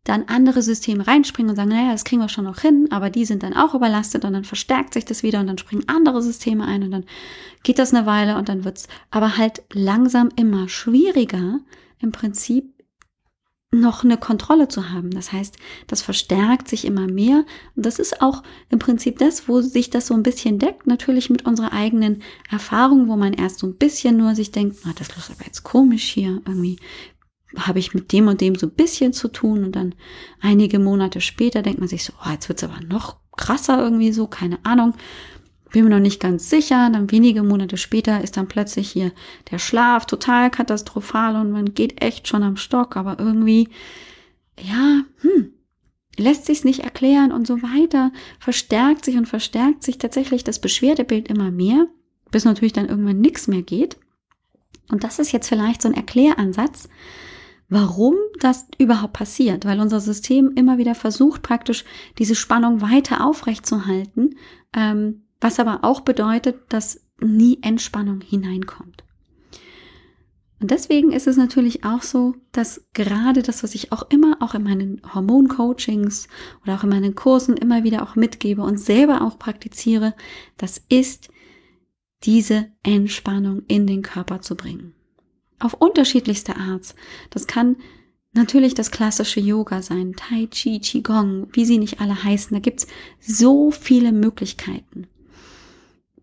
dann 0.02 0.24
andere 0.26 0.60
Systeme 0.60 1.06
reinspringen 1.06 1.50
und 1.50 1.56
sagen, 1.56 1.70
naja, 1.70 1.92
das 1.92 2.04
kriegen 2.04 2.20
wir 2.20 2.28
schon 2.28 2.44
noch 2.44 2.60
hin, 2.60 2.88
aber 2.90 3.08
die 3.08 3.24
sind 3.24 3.42
dann 3.42 3.54
auch 3.54 3.74
überlastet 3.74 4.24
und 4.24 4.34
dann 4.34 4.44
verstärkt 4.44 4.92
sich 4.92 5.06
das 5.06 5.22
wieder 5.22 5.40
und 5.40 5.46
dann 5.46 5.56
springen 5.56 5.84
andere 5.86 6.20
Systeme 6.20 6.66
ein 6.66 6.82
und 6.82 6.90
dann 6.90 7.04
geht 7.62 7.78
das 7.78 7.94
eine 7.94 8.04
Weile 8.04 8.36
und 8.36 8.50
dann 8.50 8.64
wird's 8.64 8.86
aber 9.10 9.38
halt 9.38 9.62
langsam 9.72 10.28
immer 10.36 10.68
schwieriger, 10.68 11.60
im 12.00 12.12
Prinzip 12.12 12.73
noch 13.80 14.04
eine 14.04 14.16
Kontrolle 14.16 14.68
zu 14.68 14.90
haben. 14.90 15.10
Das 15.10 15.32
heißt, 15.32 15.56
das 15.86 16.02
verstärkt 16.02 16.68
sich 16.68 16.84
immer 16.84 17.06
mehr. 17.06 17.44
Und 17.76 17.86
das 17.86 17.98
ist 17.98 18.22
auch 18.22 18.42
im 18.70 18.78
Prinzip 18.78 19.18
das, 19.18 19.48
wo 19.48 19.60
sich 19.60 19.90
das 19.90 20.06
so 20.06 20.14
ein 20.14 20.22
bisschen 20.22 20.58
deckt, 20.58 20.86
natürlich 20.86 21.30
mit 21.30 21.46
unserer 21.46 21.72
eigenen 21.72 22.22
Erfahrung, 22.50 23.08
wo 23.08 23.16
man 23.16 23.32
erst 23.32 23.58
so 23.58 23.66
ein 23.66 23.76
bisschen 23.76 24.16
nur 24.16 24.34
sich 24.34 24.52
denkt, 24.52 24.78
ah, 24.84 24.92
das 24.96 25.08
ist 25.08 25.30
aber 25.30 25.44
jetzt 25.46 25.62
komisch 25.62 26.04
hier, 26.04 26.40
irgendwie 26.46 26.78
habe 27.56 27.78
ich 27.78 27.94
mit 27.94 28.12
dem 28.12 28.26
und 28.26 28.40
dem 28.40 28.56
so 28.56 28.66
ein 28.66 28.72
bisschen 28.74 29.12
zu 29.12 29.28
tun 29.28 29.64
und 29.64 29.76
dann 29.76 29.94
einige 30.40 30.80
Monate 30.80 31.20
später 31.20 31.62
denkt 31.62 31.78
man 31.78 31.88
sich 31.88 32.04
so, 32.04 32.12
oh, 32.24 32.30
jetzt 32.30 32.48
wird's 32.48 32.64
aber 32.64 32.80
noch 32.80 33.16
krasser 33.36 33.80
irgendwie 33.80 34.12
so, 34.12 34.26
keine 34.26 34.58
Ahnung 34.64 34.94
bin 35.74 35.84
mir 35.84 35.90
noch 35.90 36.00
nicht 36.00 36.20
ganz 36.20 36.48
sicher. 36.48 36.88
Dann 36.88 37.10
wenige 37.10 37.42
Monate 37.42 37.76
später 37.76 38.22
ist 38.22 38.36
dann 38.36 38.46
plötzlich 38.46 38.90
hier 38.90 39.10
der 39.50 39.58
Schlaf 39.58 40.06
total 40.06 40.48
katastrophal 40.48 41.34
und 41.34 41.50
man 41.50 41.74
geht 41.74 42.00
echt 42.00 42.28
schon 42.28 42.44
am 42.44 42.56
Stock, 42.56 42.96
aber 42.96 43.18
irgendwie, 43.18 43.68
ja, 44.62 45.00
hm, 45.20 45.52
lässt 46.16 46.46
sich's 46.46 46.62
nicht 46.62 46.84
erklären 46.84 47.32
und 47.32 47.48
so 47.48 47.60
weiter. 47.60 48.12
Verstärkt 48.38 49.04
sich 49.04 49.16
und 49.16 49.26
verstärkt 49.26 49.82
sich 49.82 49.98
tatsächlich 49.98 50.44
das 50.44 50.60
Beschwerdebild 50.60 51.26
immer 51.26 51.50
mehr, 51.50 51.88
bis 52.30 52.44
natürlich 52.44 52.72
dann 52.72 52.88
irgendwann 52.88 53.20
nichts 53.20 53.48
mehr 53.48 53.62
geht. 53.62 53.96
Und 54.92 55.02
das 55.02 55.18
ist 55.18 55.32
jetzt 55.32 55.48
vielleicht 55.48 55.82
so 55.82 55.88
ein 55.88 55.94
Erkläransatz, 55.94 56.88
warum 57.68 58.14
das 58.38 58.68
überhaupt 58.78 59.14
passiert, 59.14 59.64
weil 59.64 59.80
unser 59.80 59.98
System 59.98 60.52
immer 60.54 60.78
wieder 60.78 60.94
versucht, 60.94 61.42
praktisch 61.42 61.84
diese 62.16 62.36
Spannung 62.36 62.80
weiter 62.80 63.26
aufrechtzuerhalten, 63.26 64.36
ähm, 64.72 65.23
was 65.44 65.60
aber 65.60 65.80
auch 65.82 66.00
bedeutet, 66.00 66.56
dass 66.70 67.04
nie 67.20 67.58
Entspannung 67.60 68.22
hineinkommt. 68.22 69.04
Und 70.58 70.70
deswegen 70.70 71.12
ist 71.12 71.26
es 71.26 71.36
natürlich 71.36 71.84
auch 71.84 72.00
so, 72.00 72.34
dass 72.52 72.86
gerade 72.94 73.42
das, 73.42 73.62
was 73.62 73.74
ich 73.74 73.92
auch 73.92 74.08
immer 74.08 74.38
auch 74.40 74.54
in 74.54 74.62
meinen 74.62 75.02
Hormoncoachings 75.12 76.28
oder 76.62 76.76
auch 76.76 76.84
in 76.84 76.88
meinen 76.88 77.14
Kursen 77.14 77.58
immer 77.58 77.84
wieder 77.84 78.02
auch 78.04 78.16
mitgebe 78.16 78.62
und 78.62 78.80
selber 78.80 79.20
auch 79.20 79.38
praktiziere, 79.38 80.14
das 80.56 80.82
ist 80.88 81.28
diese 82.22 82.68
Entspannung 82.82 83.64
in 83.68 83.86
den 83.86 84.00
Körper 84.00 84.40
zu 84.40 84.54
bringen. 84.54 84.94
Auf 85.58 85.74
unterschiedlichste 85.74 86.56
Art. 86.56 86.94
Das 87.28 87.46
kann 87.46 87.76
natürlich 88.32 88.72
das 88.72 88.90
klassische 88.90 89.40
Yoga 89.40 89.82
sein, 89.82 90.14
Tai 90.16 90.46
Chi, 90.46 90.80
Qigong, 90.80 91.48
wie 91.52 91.66
sie 91.66 91.76
nicht 91.76 92.00
alle 92.00 92.24
heißen. 92.24 92.54
Da 92.54 92.60
gibt's 92.60 92.86
so 93.20 93.70
viele 93.70 94.10
Möglichkeiten 94.10 95.06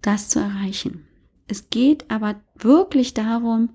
das 0.02 0.30
zu 0.30 0.40
erreichen. 0.40 1.08
Es 1.48 1.70
geht 1.70 2.10
aber 2.10 2.36
wirklich 2.56 3.14
darum, 3.14 3.70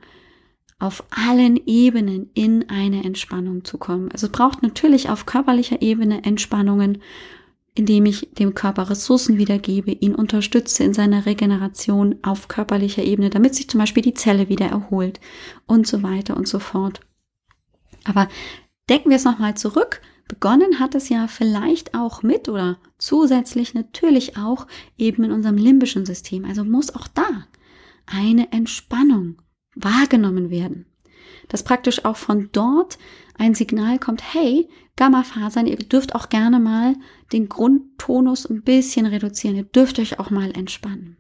auf 0.79 1.05
allen 1.11 1.59
Ebenen 1.67 2.31
in 2.35 2.69
eine 2.69 3.05
Entspannung 3.05 3.65
zu 3.65 3.79
kommen. 3.79 4.11
Also 4.13 4.27
es 4.27 4.33
braucht 4.33 4.63
natürlich 4.63 5.09
auf 5.09 5.27
körperlicher 5.27 5.81
Ebene 5.81 6.25
Entspannungen, 6.25 6.99
indem 7.75 8.07
ich 8.07 8.29
dem 8.33 8.55
Körper 8.55 8.89
Ressourcen 8.89 9.39
wiedergebe, 9.39 9.93
ihn 9.93 10.15
unterstütze 10.15 10.85
in 10.85 10.95
seiner 10.95 11.27
Regeneration 11.27 12.17
auf 12.23 12.49
körperlicher 12.49 13.05
Ebene, 13.05 13.31
damit 13.31 13.55
sich 13.55 13.69
zum 13.69 13.81
Beispiel 13.81 14.03
die 14.03 14.15
Zelle 14.15 14.49
wieder 14.49 14.67
erholt 14.67 15.21
und 15.67 15.87
so 15.87 16.03
weiter 16.03 16.37
und 16.37 16.49
so 16.49 16.59
fort. 16.59 17.01
Aber 18.05 18.29
denken 18.89 19.11
wir 19.11 19.17
es 19.17 19.25
nochmal 19.25 19.57
zurück. 19.57 20.01
Begonnen 20.29 20.81
hat 20.81 20.95
es 20.95 21.09
ja 21.09 21.29
vielleicht 21.29 21.95
auch 21.95 22.23
mit 22.23 22.49
oder 22.49 22.79
zusätzlich 22.99 23.75
natürlich 23.75 24.37
auch 24.37 24.67
eben 24.99 25.25
in 25.25 25.33
unserem 25.33 25.57
limbischen 25.57 26.05
System. 26.05 26.45
Also 26.45 26.65
muss 26.65 26.95
auch 26.95 27.07
da 27.09 27.47
eine 28.07 28.53
Entspannung 28.53 29.37
wahrgenommen 29.75 30.51
werden. 30.51 30.87
Dass 31.49 31.63
praktisch 31.63 32.05
auch 32.05 32.17
von 32.17 32.49
dort 32.53 32.99
ein 33.39 33.55
Signal 33.55 33.99
kommt, 33.99 34.35
hey, 34.35 34.69
Gamma-Fasern, 34.97 35.67
ihr 35.67 35.77
dürft 35.77 36.15
auch 36.15 36.29
gerne 36.29 36.59
mal 36.59 36.95
den 37.33 37.49
Grundtonus 37.49 38.49
ein 38.49 38.63
bisschen 38.63 39.07
reduzieren, 39.07 39.57
ihr 39.57 39.65
dürft 39.65 39.99
euch 39.99 40.19
auch 40.19 40.31
mal 40.31 40.51
entspannen. 40.57 41.17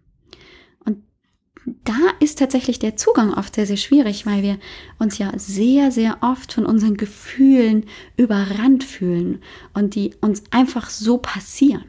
Da 1.85 2.12
ist 2.20 2.38
tatsächlich 2.38 2.79
der 2.79 2.96
Zugang 2.96 3.35
oft 3.35 3.57
sehr, 3.57 3.66
sehr 3.66 3.76
schwierig, 3.76 4.24
weil 4.24 4.42
wir 4.42 4.59
uns 5.00 5.18
ja 5.18 5.33
sehr, 5.37 5.90
sehr 5.90 6.18
oft 6.20 6.52
von 6.52 6.64
unseren 6.64 6.96
Gefühlen 6.96 7.87
überrannt 8.16 8.85
fühlen 8.85 9.42
und 9.74 9.96
die 9.96 10.14
uns 10.20 10.44
einfach 10.52 10.88
so 10.90 11.18
passieren. 11.18 11.85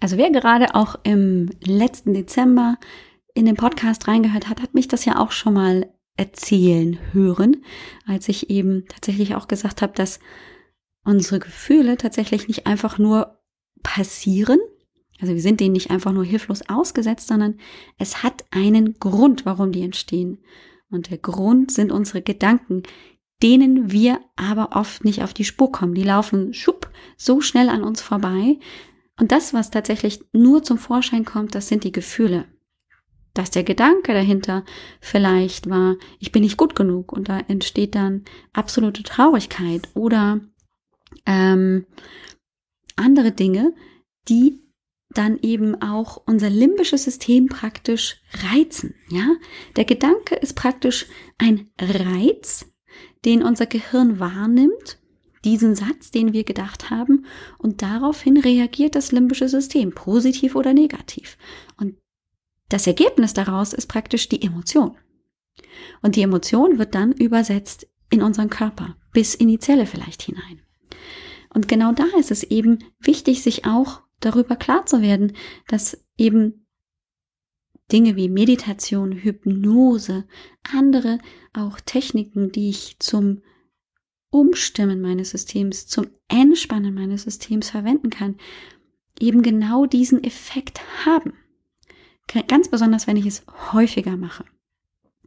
Also 0.00 0.18
wer 0.18 0.30
gerade 0.30 0.74
auch 0.74 0.96
im 1.02 1.48
letzten 1.64 2.12
Dezember 2.12 2.76
in 3.32 3.46
den 3.46 3.56
Podcast 3.56 4.06
reingehört 4.06 4.48
hat, 4.48 4.60
hat 4.60 4.74
mich 4.74 4.86
das 4.86 5.06
ja 5.06 5.18
auch 5.18 5.32
schon 5.32 5.54
mal 5.54 5.90
erzählen 6.18 6.98
hören, 7.12 7.64
als 8.06 8.28
ich 8.28 8.50
eben 8.50 8.84
tatsächlich 8.88 9.34
auch 9.34 9.48
gesagt 9.48 9.80
habe, 9.80 9.94
dass 9.94 10.20
unsere 11.04 11.38
Gefühle 11.38 11.96
tatsächlich 11.96 12.48
nicht 12.48 12.66
einfach 12.66 12.98
nur 12.98 13.38
passieren, 13.82 14.58
also 15.20 15.32
wir 15.32 15.40
sind 15.40 15.60
denen 15.60 15.72
nicht 15.72 15.90
einfach 15.90 16.12
nur 16.12 16.24
hilflos 16.24 16.62
ausgesetzt, 16.68 17.28
sondern 17.28 17.58
es 17.98 18.22
hat 18.22 18.44
einen 18.50 18.98
Grund, 18.98 19.46
warum 19.46 19.72
die 19.72 19.82
entstehen. 19.82 20.38
Und 20.90 21.10
der 21.10 21.18
Grund 21.18 21.72
sind 21.72 21.90
unsere 21.90 22.22
Gedanken, 22.22 22.82
denen 23.42 23.90
wir 23.90 24.20
aber 24.36 24.76
oft 24.76 25.04
nicht 25.04 25.22
auf 25.22 25.34
die 25.34 25.44
Spur 25.44 25.72
kommen. 25.72 25.94
Die 25.94 26.02
laufen 26.02 26.54
schupp 26.54 26.90
so 27.16 27.40
schnell 27.40 27.68
an 27.68 27.82
uns 27.82 28.00
vorbei. 28.00 28.58
Und 29.18 29.32
das, 29.32 29.54
was 29.54 29.70
tatsächlich 29.70 30.20
nur 30.32 30.62
zum 30.62 30.78
Vorschein 30.78 31.24
kommt, 31.24 31.54
das 31.54 31.68
sind 31.68 31.84
die 31.84 31.92
Gefühle 31.92 32.46
dass 33.36 33.50
der 33.50 33.64
Gedanke 33.64 34.14
dahinter 34.14 34.64
vielleicht 35.00 35.68
war, 35.68 35.96
ich 36.18 36.32
bin 36.32 36.42
nicht 36.42 36.56
gut 36.56 36.74
genug 36.74 37.12
und 37.12 37.28
da 37.28 37.38
entsteht 37.40 37.94
dann 37.94 38.24
absolute 38.52 39.02
Traurigkeit 39.02 39.88
oder 39.94 40.40
ähm, 41.26 41.86
andere 42.96 43.32
Dinge, 43.32 43.74
die 44.28 44.62
dann 45.18 45.38
eben 45.38 45.80
auch 45.80 46.22
unser 46.26 46.50
limbisches 46.50 47.04
System 47.04 47.46
praktisch 47.46 48.20
reizen. 48.50 48.94
Ja, 49.08 49.34
der 49.76 49.84
Gedanke 49.84 50.34
ist 50.36 50.54
praktisch 50.54 51.06
ein 51.38 51.70
Reiz, 51.80 52.66
den 53.24 53.42
unser 53.42 53.66
Gehirn 53.66 54.18
wahrnimmt, 54.18 54.98
diesen 55.44 55.74
Satz, 55.74 56.10
den 56.10 56.32
wir 56.32 56.44
gedacht 56.44 56.90
haben, 56.90 57.26
und 57.58 57.82
daraufhin 57.82 58.36
reagiert 58.36 58.94
das 58.94 59.12
limbische 59.12 59.48
System, 59.48 59.92
positiv 59.92 60.56
oder 60.56 60.72
negativ. 60.72 61.38
Und 61.78 61.94
das 62.68 62.86
Ergebnis 62.86 63.32
daraus 63.32 63.72
ist 63.72 63.86
praktisch 63.86 64.28
die 64.28 64.42
Emotion. 64.42 64.96
Und 66.02 66.16
die 66.16 66.22
Emotion 66.22 66.78
wird 66.78 66.94
dann 66.94 67.12
übersetzt 67.12 67.86
in 68.10 68.22
unseren 68.22 68.50
Körper, 68.50 68.96
bis 69.12 69.34
in 69.34 69.48
die 69.48 69.58
Zelle 69.58 69.86
vielleicht 69.86 70.22
hinein. 70.22 70.62
Und 71.54 71.68
genau 71.68 71.92
da 71.92 72.06
ist 72.18 72.30
es 72.30 72.42
eben 72.42 72.80
wichtig, 73.00 73.42
sich 73.42 73.64
auch 73.64 74.02
darüber 74.20 74.56
klar 74.56 74.86
zu 74.86 75.02
werden, 75.02 75.36
dass 75.68 76.04
eben 76.16 76.66
Dinge 77.92 78.16
wie 78.16 78.28
Meditation, 78.28 79.12
Hypnose, 79.12 80.26
andere 80.62 81.18
auch 81.52 81.78
Techniken, 81.80 82.50
die 82.50 82.70
ich 82.70 82.96
zum 82.98 83.42
Umstimmen 84.30 85.00
meines 85.00 85.30
Systems, 85.30 85.86
zum 85.86 86.08
Entspannen 86.28 86.94
meines 86.94 87.22
Systems 87.22 87.70
verwenden 87.70 88.10
kann, 88.10 88.36
eben 89.20 89.42
genau 89.42 89.86
diesen 89.86 90.22
Effekt 90.24 90.80
haben. 91.04 91.32
Ganz 92.48 92.68
besonders, 92.68 93.06
wenn 93.06 93.16
ich 93.16 93.26
es 93.26 93.44
häufiger 93.72 94.16
mache. 94.16 94.44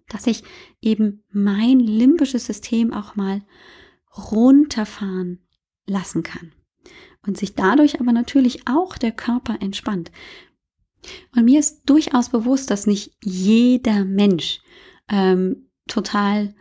Dass 0.09 0.27
ich 0.27 0.43
eben 0.81 1.23
mein 1.31 1.79
limbisches 1.79 2.45
System 2.45 2.93
auch 2.93 3.15
mal 3.15 3.41
runterfahren 4.15 5.39
lassen 5.85 6.23
kann. 6.23 6.51
Und 7.25 7.37
sich 7.37 7.53
dadurch 7.53 7.99
aber 7.99 8.11
natürlich 8.11 8.67
auch 8.67 8.97
der 8.97 9.11
Körper 9.11 9.57
entspannt. 9.61 10.11
Und 11.35 11.45
mir 11.45 11.59
ist 11.59 11.81
durchaus 11.85 12.29
bewusst, 12.29 12.71
dass 12.71 12.87
nicht 12.87 13.13
jeder 13.23 14.05
Mensch 14.05 14.61
ähm, 15.09 15.69
total 15.87 16.55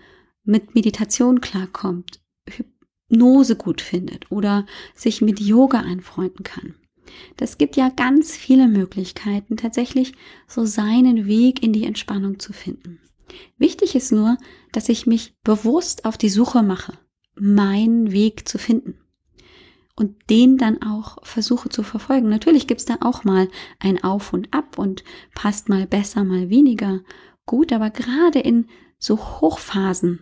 mit 0.45 0.75
Meditation 0.75 1.41
klarkommt, 1.41 2.21
Hypnose 2.49 3.57
gut 3.57 3.81
findet 3.81 4.31
oder 4.31 4.67
sich 4.95 5.21
mit 5.21 5.41
Yoga 5.41 5.81
einfreunden 5.81 6.45
kann. 6.45 6.75
Das 7.37 7.59
gibt 7.59 7.77
ja 7.77 7.89
ganz 7.89 8.37
viele 8.37 8.69
Möglichkeiten, 8.69 9.57
tatsächlich 9.57 10.13
so 10.47 10.65
seinen 10.65 11.27
Weg 11.27 11.63
in 11.63 11.73
die 11.73 11.85
Entspannung 11.85 12.39
zu 12.39 12.53
finden. 12.53 13.01
Wichtig 13.59 13.95
ist 13.95 14.13
nur, 14.13 14.37
dass 14.73 14.89
ich 14.89 15.07
mich 15.07 15.35
bewusst 15.43 16.05
auf 16.05 16.17
die 16.17 16.29
Suche 16.29 16.63
mache, 16.63 16.99
meinen 17.35 18.13
Weg 18.13 18.49
zu 18.49 18.59
finden 18.59 18.99
und 19.99 20.31
den 20.31 20.59
dann 20.59 20.81
auch 20.81 21.19
versuche 21.25 21.69
zu 21.71 21.83
verfolgen. 21.83 22.29
Natürlich 22.29 22.69
gibt 22.69 22.81
es 22.81 22.87
da 22.87 22.99
auch 23.01 23.25
mal 23.25 23.49
ein 23.81 24.03
Auf 24.05 24.33
und 24.33 24.55
Ab 24.55 24.79
und 24.79 25.03
passt 25.35 25.69
mal 25.69 25.87
besser, 25.87 26.23
mal 26.23 26.51
weniger 26.51 27.01
gut, 27.47 27.73
aber 27.73 27.91
gerade 27.91 28.39
in 28.39 28.69
so 28.99 29.19
Hochphasen 29.19 30.21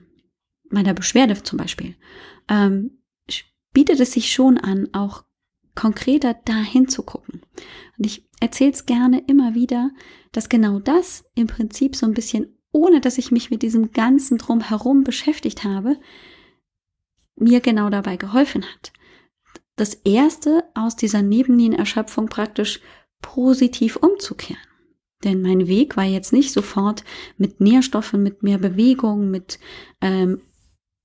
meiner 0.70 0.94
Beschwerde 0.94 1.42
zum 1.42 1.58
Beispiel 1.58 1.94
ähm, 2.48 3.02
bietet 3.72 4.00
es 4.00 4.12
sich 4.12 4.32
schon 4.32 4.56
an, 4.56 4.88
auch 4.92 5.24
konkreter 5.74 6.32
dahin 6.32 6.88
zu 6.88 7.02
gucken. 7.02 7.42
Und 7.98 8.06
ich 8.06 8.26
erzähle 8.40 8.72
es 8.72 8.86
gerne 8.86 9.22
immer 9.26 9.54
wieder, 9.54 9.90
dass 10.32 10.48
genau 10.48 10.78
das 10.78 11.26
im 11.34 11.48
Prinzip 11.48 11.96
so 11.96 12.06
ein 12.06 12.14
bisschen, 12.14 12.56
ohne 12.72 13.02
dass 13.02 13.18
ich 13.18 13.30
mich 13.30 13.50
mit 13.50 13.60
diesem 13.60 13.92
ganzen 13.92 14.38
Drumherum 14.38 15.04
beschäftigt 15.04 15.64
habe, 15.64 15.98
mir 17.36 17.60
genau 17.60 17.90
dabei 17.90 18.16
geholfen 18.16 18.64
hat. 18.64 18.92
Das 19.76 19.94
erste 20.04 20.64
aus 20.74 20.96
dieser 20.96 21.22
Nebennierenerschöpfung 21.22 22.28
praktisch 22.28 22.80
positiv 23.20 23.96
umzukehren. 23.96 24.60
Denn 25.24 25.42
mein 25.42 25.66
Weg 25.66 25.96
war 25.96 26.04
jetzt 26.04 26.32
nicht 26.32 26.52
sofort 26.52 27.04
mit 27.38 27.60
Nährstoffen, 27.60 28.22
mit 28.22 28.42
mehr 28.42 28.58
Bewegung, 28.58 29.30
mit 29.30 29.58
ähm, 30.00 30.40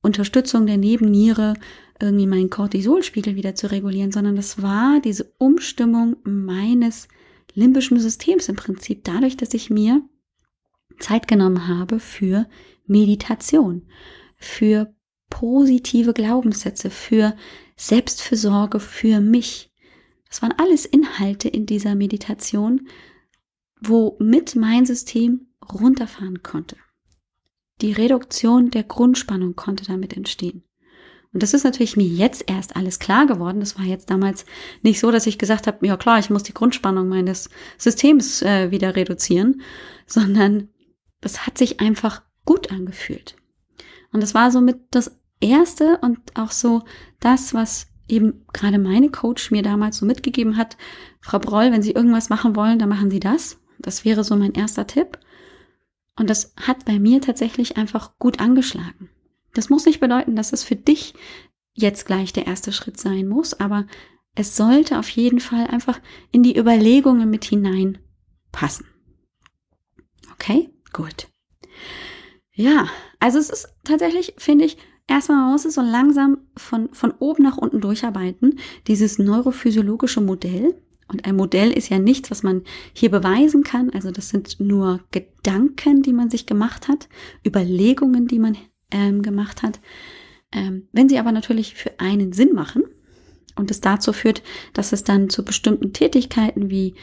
Unterstützung 0.02 0.66
der 0.66 0.78
Nebenniere 0.78 1.56
irgendwie 2.02 2.28
meinen 2.28 2.50
Cortisolspiegel 2.50 3.36
wieder 3.36 3.56
zu 3.56 3.72
regulieren, 3.72 4.12
sondern 4.12 4.36
das 4.36 4.62
war 4.62 5.00
diese 5.02 5.32
Umstimmung 5.38 6.18
meines 6.24 7.08
limbischen 7.54 8.00
Systems 8.00 8.50
im 8.50 8.56
Prinzip 8.56 9.04
dadurch, 9.04 9.38
dass 9.38 9.54
ich 9.54 9.70
mir 9.70 10.02
Zeit 11.00 11.28
genommen 11.28 11.68
habe 11.68 12.00
für 12.00 12.48
Meditation, 12.86 13.84
für 14.38 14.94
positive 15.30 16.14
Glaubenssätze, 16.14 16.90
für 16.90 17.36
Selbstfürsorge 17.82 18.80
für 18.80 19.20
mich. 19.22 19.72
Das 20.30 20.44
waren 20.44 20.54
alles 20.58 20.86
Inhalte 20.86 21.50
in 21.50 21.66
dieser 21.66 21.96
Meditation, 21.96 22.88
womit 23.82 24.56
mein 24.56 24.86
System 24.86 25.48
runterfahren 25.74 26.44
konnte. 26.44 26.78
Die 27.82 27.92
Reduktion 27.92 28.70
der 28.70 28.84
Grundspannung 28.84 29.56
konnte 29.56 29.84
damit 29.84 30.16
entstehen. 30.16 30.64
Und 31.34 31.42
das 31.42 31.56
ist 31.56 31.64
natürlich 31.64 31.98
mir 31.98 32.06
jetzt 32.06 32.44
erst 32.48 32.76
alles 32.76 33.00
klar 33.00 33.26
geworden. 33.26 33.62
Das 33.62 33.80
war 33.80 33.86
jetzt 33.86 34.12
damals 34.12 34.46
nicht 34.84 35.00
so, 35.00 35.10
dass 35.10 35.26
ich 35.26 35.40
gesagt 35.40 35.66
habe, 35.66 35.88
ja 35.88 35.98
klar, 35.98 36.20
ich 36.20 36.30
muss 36.30 36.44
die 36.44 36.54
Grundspannung 36.54 37.10
meines 37.10 37.50
Systems 37.80 38.44
äh, 38.44 38.70
wieder 38.70 38.96
reduzieren, 38.96 39.62
sondern 40.06 40.70
das 41.20 41.48
hat 41.48 41.58
sich 41.58 41.80
einfach 41.80 42.22
gut 42.46 42.72
angefühlt. 42.72 43.38
Und 44.14 44.22
das 44.22 44.36
war 44.36 44.52
somit 44.52 44.82
das 44.92 45.20
Erste 45.40 45.98
und 46.02 46.20
auch 46.36 46.52
so 46.52 46.84
das, 47.22 47.54
was 47.54 47.88
eben 48.08 48.46
gerade 48.52 48.78
meine 48.78 49.10
Coach 49.10 49.52
mir 49.52 49.64
damals 49.64 49.98
so 49.98 50.06
mitgegeben 50.06 50.58
hat. 50.58 50.78
Frau 51.22 51.40
Broll, 51.40 51.72
wenn 51.72 51.82
Sie 51.82 51.92
irgendwas 51.92 52.30
machen 52.30 52.56
wollen, 52.56 52.78
dann 52.78 52.90
machen 52.90 53.10
Sie 53.10 53.20
das. 53.20 53.60
Das 53.80 54.04
wäre 54.06 54.24
so 54.24 54.36
mein 54.36 54.54
erster 54.54 54.86
Tipp. 54.86 55.18
Und 56.18 56.30
das 56.30 56.54
hat 56.58 56.86
bei 56.86 57.00
mir 57.00 57.22
tatsächlich 57.22 57.78
einfach 57.78 58.18
gut 58.20 58.40
angeschlagen. 58.40 59.10
Das 59.54 59.70
muss 59.70 59.86
nicht 59.86 60.00
bedeuten, 60.00 60.36
dass 60.36 60.54
es 60.54 60.64
für 60.64 60.76
dich 60.76 61.14
jetzt 61.74 62.06
gleich 62.06 62.34
der 62.34 62.48
erste 62.48 62.74
Schritt 62.74 63.00
sein 63.00 63.28
muss, 63.28 63.60
aber 63.60 63.88
es 64.36 64.56
sollte 64.56 65.00
auf 65.00 65.10
jeden 65.10 65.40
Fall 65.40 65.68
einfach 65.68 66.00
in 66.32 66.44
die 66.44 66.58
Überlegungen 66.58 67.30
mit 67.30 67.46
hinein 67.46 67.98
passen. 68.52 68.86
Okay, 70.34 70.70
gut. 70.94 71.28
Ja, 72.54 72.88
also 73.20 73.40
es 73.40 73.50
ist 73.50 73.70
tatsächlich, 73.84 74.34
finde 74.38 74.66
ich, 74.66 74.78
erstmal 75.12 75.40
man 75.40 75.52
muss 75.52 75.66
es 75.66 75.76
so 75.76 75.82
langsam 75.82 76.40
von, 76.58 76.90
von 76.94 77.12
oben 77.20 77.44
nach 77.44 77.58
unten 77.58 77.82
durcharbeiten, 77.82 78.60
dieses 78.88 79.20
neurophysiologische 79.20 80.22
Modell. 80.22 80.76
Und 81.08 81.26
ein 81.26 81.36
Modell 81.36 81.72
ist 81.72 81.90
ja 81.90 82.00
nichts, 82.00 82.32
was 82.32 82.42
man 82.42 82.64
hier 82.94 83.12
beweisen 83.12 83.64
kann. 83.64 83.90
Also 83.90 84.12
das 84.12 84.30
sind 84.30 84.60
nur 84.60 85.02
Gedanken, 85.12 86.04
die 86.04 86.14
man 86.14 86.30
sich 86.30 86.46
gemacht 86.46 86.88
hat, 86.88 87.10
Überlegungen, 87.46 88.28
die 88.28 88.40
man 88.40 88.58
ähm, 88.92 89.22
gemacht 89.22 89.62
hat. 89.62 89.80
Ähm, 90.54 90.88
wenn 90.92 91.10
sie 91.10 91.20
aber 91.20 91.32
natürlich 91.32 91.76
für 91.76 92.00
einen 92.00 92.32
Sinn 92.32 92.54
machen 92.54 92.84
und 93.56 93.72
es 93.72 93.82
dazu 93.82 94.14
führt, 94.14 94.42
dass 94.74 94.94
es 94.94 95.04
dann 95.04 95.30
zu 95.30 95.44
bestimmten 95.44 95.94
Tätigkeiten 95.94 96.70
wie 96.70 96.96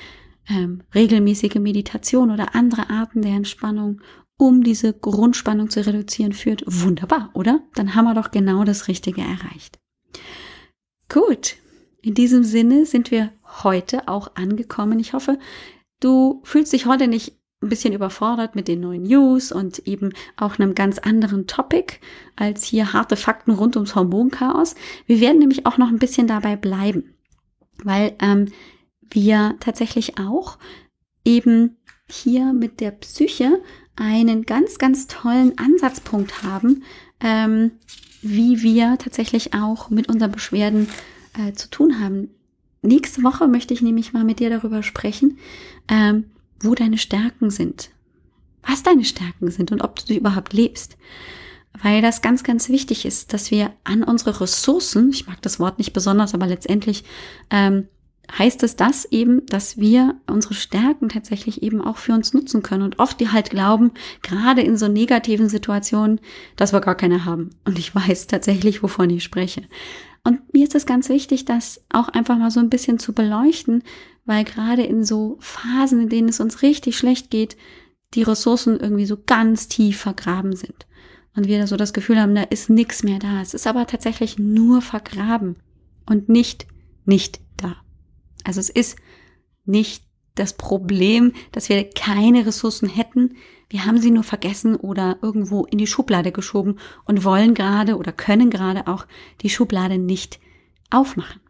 ähm, 0.48 0.82
regelmäßige 0.94 1.56
Meditation 1.56 2.30
oder 2.30 2.54
andere 2.54 2.88
Arten 2.90 3.22
der 3.22 3.32
Entspannung, 3.32 4.00
um 4.38 4.62
diese 4.62 4.94
Grundspannung 4.94 5.68
zu 5.68 5.84
reduzieren, 5.84 6.32
führt, 6.32 6.62
wunderbar, 6.66 7.30
oder? 7.34 7.60
Dann 7.74 7.94
haben 7.94 8.06
wir 8.06 8.14
doch 8.14 8.30
genau 8.30 8.64
das 8.64 8.88
Richtige 8.88 9.20
erreicht. 9.20 9.78
Gut, 11.08 11.56
in 12.00 12.14
diesem 12.14 12.44
Sinne 12.44 12.86
sind 12.86 13.10
wir 13.10 13.32
heute 13.62 14.08
auch 14.08 14.36
angekommen. 14.36 15.00
Ich 15.00 15.12
hoffe, 15.12 15.38
du 16.00 16.40
fühlst 16.44 16.72
dich 16.72 16.86
heute 16.86 17.08
nicht 17.08 17.36
ein 17.60 17.68
bisschen 17.68 17.92
überfordert 17.92 18.54
mit 18.54 18.68
den 18.68 18.80
neuen 18.80 19.02
News 19.02 19.50
und 19.50 19.80
eben 19.80 20.12
auch 20.36 20.58
einem 20.58 20.76
ganz 20.76 20.98
anderen 21.00 21.48
Topic 21.48 21.94
als 22.36 22.64
hier 22.64 22.92
harte 22.92 23.16
Fakten 23.16 23.50
rund 23.50 23.74
ums 23.74 23.96
Hormonchaos. 23.96 24.76
Wir 25.06 25.20
werden 25.20 25.40
nämlich 25.40 25.66
auch 25.66 25.76
noch 25.76 25.88
ein 25.88 25.98
bisschen 25.98 26.28
dabei 26.28 26.54
bleiben, 26.54 27.14
weil 27.82 28.14
ähm, 28.20 28.52
wir 29.10 29.56
tatsächlich 29.58 30.18
auch 30.18 30.58
eben 31.24 31.78
hier 32.08 32.52
mit 32.52 32.80
der 32.80 32.92
Psyche 32.92 33.60
einen 33.98 34.44
ganz, 34.44 34.78
ganz 34.78 35.06
tollen 35.08 35.58
Ansatzpunkt 35.58 36.42
haben, 36.42 36.84
ähm, 37.20 37.72
wie 38.22 38.62
wir 38.62 38.96
tatsächlich 38.98 39.54
auch 39.54 39.90
mit 39.90 40.08
unseren 40.08 40.32
Beschwerden 40.32 40.88
äh, 41.36 41.52
zu 41.52 41.68
tun 41.68 42.00
haben. 42.00 42.30
Nächste 42.82 43.22
Woche 43.22 43.48
möchte 43.48 43.74
ich 43.74 43.82
nämlich 43.82 44.12
mal 44.12 44.24
mit 44.24 44.38
dir 44.40 44.50
darüber 44.50 44.82
sprechen, 44.82 45.38
ähm, 45.88 46.24
wo 46.60 46.74
deine 46.74 46.98
Stärken 46.98 47.50
sind, 47.50 47.90
was 48.62 48.82
deine 48.82 49.04
Stärken 49.04 49.50
sind 49.50 49.72
und 49.72 49.82
ob 49.82 49.96
du 49.96 50.06
sie 50.06 50.16
überhaupt 50.16 50.52
lebst. 50.52 50.96
Weil 51.82 52.02
das 52.02 52.22
ganz, 52.22 52.42
ganz 52.42 52.68
wichtig 52.68 53.04
ist, 53.04 53.32
dass 53.32 53.50
wir 53.50 53.72
an 53.84 54.02
unsere 54.02 54.40
Ressourcen, 54.40 55.10
ich 55.10 55.26
mag 55.26 55.40
das 55.42 55.60
Wort 55.60 55.78
nicht 55.78 55.92
besonders, 55.92 56.34
aber 56.34 56.46
letztendlich 56.46 57.04
ähm, 57.50 57.88
heißt 58.36 58.62
es 58.62 58.76
das 58.76 59.06
eben, 59.06 59.46
dass 59.46 59.78
wir 59.78 60.16
unsere 60.26 60.54
Stärken 60.54 61.08
tatsächlich 61.08 61.62
eben 61.62 61.80
auch 61.80 61.96
für 61.96 62.12
uns 62.12 62.34
nutzen 62.34 62.62
können 62.62 62.82
und 62.82 62.98
oft 62.98 63.20
die 63.20 63.30
halt 63.30 63.50
glauben, 63.50 63.92
gerade 64.22 64.62
in 64.62 64.76
so 64.76 64.88
negativen 64.88 65.48
Situationen, 65.48 66.20
dass 66.56 66.72
wir 66.72 66.80
gar 66.80 66.94
keine 66.94 67.24
haben. 67.24 67.50
Und 67.64 67.78
ich 67.78 67.94
weiß 67.94 68.26
tatsächlich, 68.26 68.82
wovon 68.82 69.10
ich 69.10 69.24
spreche. 69.24 69.62
Und 70.24 70.52
mir 70.52 70.64
ist 70.64 70.74
es 70.74 70.84
ganz 70.84 71.08
wichtig, 71.08 71.46
das 71.46 71.82
auch 71.90 72.08
einfach 72.08 72.36
mal 72.36 72.50
so 72.50 72.60
ein 72.60 72.70
bisschen 72.70 72.98
zu 72.98 73.14
beleuchten, 73.14 73.82
weil 74.26 74.44
gerade 74.44 74.82
in 74.82 75.04
so 75.04 75.38
Phasen, 75.40 76.02
in 76.02 76.08
denen 76.10 76.28
es 76.28 76.40
uns 76.40 76.60
richtig 76.60 76.98
schlecht 76.98 77.30
geht, 77.30 77.56
die 78.14 78.22
Ressourcen 78.22 78.78
irgendwie 78.78 79.06
so 79.06 79.16
ganz 79.24 79.68
tief 79.68 80.00
vergraben 80.00 80.54
sind. 80.54 80.86
Und 81.34 81.46
wir 81.46 81.66
so 81.66 81.76
das 81.76 81.92
Gefühl 81.92 82.20
haben, 82.20 82.34
da 82.34 82.42
ist 82.42 82.68
nichts 82.68 83.02
mehr 83.02 83.18
da. 83.18 83.40
Es 83.40 83.54
ist 83.54 83.66
aber 83.66 83.86
tatsächlich 83.86 84.38
nur 84.38 84.82
vergraben 84.82 85.56
und 86.04 86.28
nicht, 86.28 86.66
nicht 87.04 87.40
da. 87.56 87.76
Also 88.48 88.60
es 88.60 88.70
ist 88.70 88.96
nicht 89.66 90.04
das 90.34 90.54
Problem, 90.54 91.34
dass 91.52 91.68
wir 91.68 91.90
keine 91.90 92.46
Ressourcen 92.46 92.88
hätten. 92.88 93.36
Wir 93.68 93.84
haben 93.84 94.00
sie 94.00 94.10
nur 94.10 94.22
vergessen 94.22 94.74
oder 94.74 95.18
irgendwo 95.20 95.66
in 95.66 95.76
die 95.76 95.86
Schublade 95.86 96.32
geschoben 96.32 96.78
und 97.04 97.24
wollen 97.24 97.52
gerade 97.52 97.98
oder 97.98 98.10
können 98.10 98.48
gerade 98.48 98.86
auch 98.86 99.06
die 99.42 99.50
Schublade 99.50 99.98
nicht 99.98 100.40
aufmachen. 100.90 101.42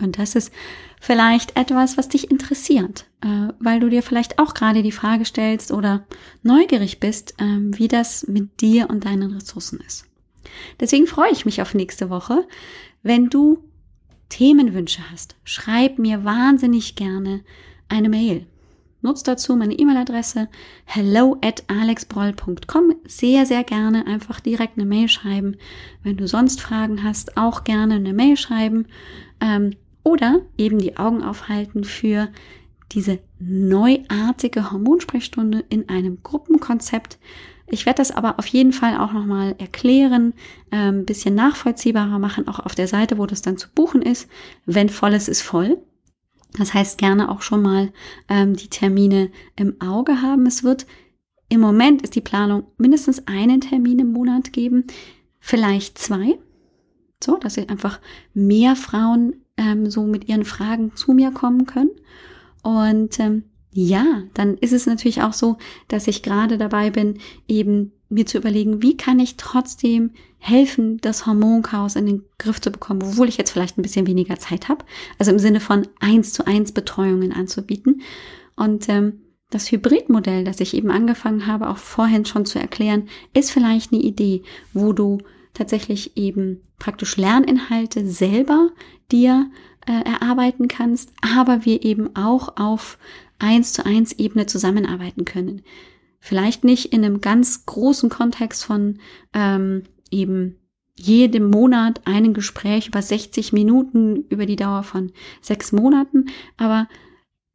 Und 0.00 0.18
das 0.18 0.36
ist 0.36 0.52
vielleicht 1.00 1.56
etwas, 1.56 1.98
was 1.98 2.08
dich 2.08 2.30
interessiert, 2.30 3.06
äh, 3.22 3.48
weil 3.58 3.80
du 3.80 3.90
dir 3.90 4.04
vielleicht 4.04 4.38
auch 4.38 4.54
gerade 4.54 4.84
die 4.84 4.92
Frage 4.92 5.24
stellst 5.24 5.72
oder 5.72 6.06
neugierig 6.44 7.00
bist, 7.00 7.34
äh, 7.40 7.58
wie 7.58 7.88
das 7.88 8.28
mit 8.28 8.60
dir 8.60 8.88
und 8.88 9.04
deinen 9.04 9.32
Ressourcen 9.32 9.80
ist. 9.84 10.06
Deswegen 10.78 11.08
freue 11.08 11.32
ich 11.32 11.44
mich 11.44 11.60
auf 11.60 11.74
nächste 11.74 12.08
Woche. 12.08 12.46
Wenn 13.02 13.30
du 13.30 13.64
Themenwünsche 14.30 15.10
hast, 15.10 15.36
schreib 15.44 15.98
mir 15.98 16.24
wahnsinnig 16.24 16.96
gerne 16.96 17.42
eine 17.88 18.08
Mail. 18.08 18.46
Nutz 19.02 19.22
dazu 19.22 19.56
meine 19.56 19.78
E-Mail-Adresse 19.78 20.48
hello 20.84 21.38
at 21.42 21.64
alexbroll.com. 21.68 22.94
Sehr, 23.06 23.46
sehr 23.46 23.64
gerne 23.64 24.06
einfach 24.06 24.40
direkt 24.40 24.76
eine 24.76 24.86
Mail 24.86 25.08
schreiben. 25.08 25.56
Wenn 26.02 26.16
du 26.16 26.26
sonst 26.28 26.60
Fragen 26.60 27.02
hast, 27.02 27.36
auch 27.36 27.64
gerne 27.64 27.94
eine 27.94 28.12
Mail 28.12 28.36
schreiben. 28.36 28.86
Ähm, 29.40 29.74
oder 30.02 30.42
eben 30.58 30.78
die 30.78 30.96
Augen 30.96 31.22
aufhalten 31.22 31.84
für 31.84 32.28
diese 32.92 33.20
neuartige 33.38 34.70
Hormonsprechstunde 34.70 35.64
in 35.68 35.88
einem 35.88 36.22
Gruppenkonzept. 36.22 37.18
Ich 37.70 37.86
werde 37.86 37.98
das 37.98 38.10
aber 38.10 38.38
auf 38.38 38.46
jeden 38.46 38.72
Fall 38.72 38.98
auch 38.98 39.12
nochmal 39.12 39.54
erklären, 39.58 40.34
ein 40.70 40.96
ähm, 40.96 41.06
bisschen 41.06 41.34
nachvollziehbarer 41.34 42.18
machen, 42.18 42.48
auch 42.48 42.58
auf 42.58 42.74
der 42.74 42.88
Seite, 42.88 43.18
wo 43.18 43.26
das 43.26 43.42
dann 43.42 43.56
zu 43.56 43.68
buchen 43.72 44.02
ist. 44.02 44.28
Wenn 44.66 44.88
voll 44.88 45.14
ist, 45.14 45.28
ist 45.28 45.42
voll. 45.42 45.78
Das 46.58 46.74
heißt, 46.74 46.98
gerne 46.98 47.30
auch 47.30 47.42
schon 47.42 47.62
mal 47.62 47.92
ähm, 48.28 48.56
die 48.56 48.68
Termine 48.68 49.30
im 49.54 49.80
Auge 49.80 50.20
haben. 50.20 50.46
Es 50.46 50.64
wird 50.64 50.86
im 51.48 51.60
Moment 51.60 52.02
ist 52.02 52.14
die 52.14 52.20
Planung 52.20 52.64
mindestens 52.78 53.26
einen 53.26 53.60
Termin 53.60 53.98
im 53.98 54.12
Monat 54.12 54.52
geben, 54.52 54.84
vielleicht 55.40 55.98
zwei. 55.98 56.38
So, 57.22 57.36
dass 57.36 57.58
einfach 57.58 58.00
mehr 58.34 58.76
Frauen 58.76 59.36
ähm, 59.56 59.90
so 59.90 60.04
mit 60.04 60.28
ihren 60.28 60.44
Fragen 60.44 60.94
zu 60.94 61.12
mir 61.12 61.32
kommen 61.32 61.66
können. 61.66 61.90
Und 62.62 63.18
ähm, 63.20 63.44
ja, 63.72 64.22
dann 64.34 64.56
ist 64.58 64.72
es 64.72 64.86
natürlich 64.86 65.22
auch 65.22 65.32
so, 65.32 65.56
dass 65.88 66.08
ich 66.08 66.22
gerade 66.22 66.58
dabei 66.58 66.90
bin, 66.90 67.18
eben 67.46 67.92
mir 68.08 68.26
zu 68.26 68.38
überlegen, 68.38 68.82
wie 68.82 68.96
kann 68.96 69.20
ich 69.20 69.36
trotzdem 69.36 70.10
helfen, 70.38 70.98
das 71.00 71.26
Hormonchaos 71.26 71.94
in 71.96 72.06
den 72.06 72.24
Griff 72.38 72.60
zu 72.60 72.70
bekommen, 72.70 73.02
obwohl 73.02 73.28
ich 73.28 73.36
jetzt 73.36 73.50
vielleicht 73.50 73.78
ein 73.78 73.82
bisschen 73.82 74.06
weniger 74.06 74.36
Zeit 74.36 74.68
habe. 74.68 74.84
Also 75.18 75.30
im 75.30 75.38
Sinne 75.38 75.60
von 75.60 75.86
eins 76.00 76.32
zu 76.32 76.46
eins 76.46 76.72
Betreuungen 76.72 77.32
anzubieten. 77.32 78.00
Und 78.56 78.88
ähm, 78.88 79.20
das 79.50 79.70
Hybridmodell, 79.70 80.44
das 80.44 80.60
ich 80.60 80.74
eben 80.74 80.90
angefangen 80.90 81.46
habe, 81.46 81.68
auch 81.68 81.76
vorhin 81.76 82.24
schon 82.24 82.46
zu 82.46 82.58
erklären, 82.58 83.08
ist 83.34 83.50
vielleicht 83.50 83.92
eine 83.92 84.02
Idee, 84.02 84.42
wo 84.72 84.92
du 84.92 85.18
tatsächlich 85.54 86.16
eben 86.16 86.62
praktisch 86.78 87.16
Lerninhalte 87.16 88.06
selber 88.06 88.70
dir 89.12 89.50
äh, 89.90 90.04
erarbeiten 90.04 90.68
kannst, 90.68 91.12
aber 91.20 91.64
wir 91.64 91.84
eben 91.84 92.14
auch 92.14 92.56
auf 92.56 92.96
eins 93.40 93.72
zu 93.72 93.84
eins 93.84 94.12
Ebene 94.12 94.46
zusammenarbeiten 94.46 95.24
können. 95.24 95.62
Vielleicht 96.20 96.62
nicht 96.62 96.92
in 96.92 97.04
einem 97.04 97.20
ganz 97.20 97.66
großen 97.66 98.08
Kontext 98.08 98.64
von 98.64 99.00
ähm, 99.34 99.82
eben 100.12 100.56
jedem 100.94 101.50
Monat 101.50 102.06
einen 102.06 102.34
Gespräch 102.34 102.86
über 102.86 103.02
60 103.02 103.52
Minuten 103.52 104.26
über 104.28 104.46
die 104.46 104.56
Dauer 104.56 104.84
von 104.84 105.12
sechs 105.40 105.72
Monaten, 105.72 106.26
aber 106.56 106.86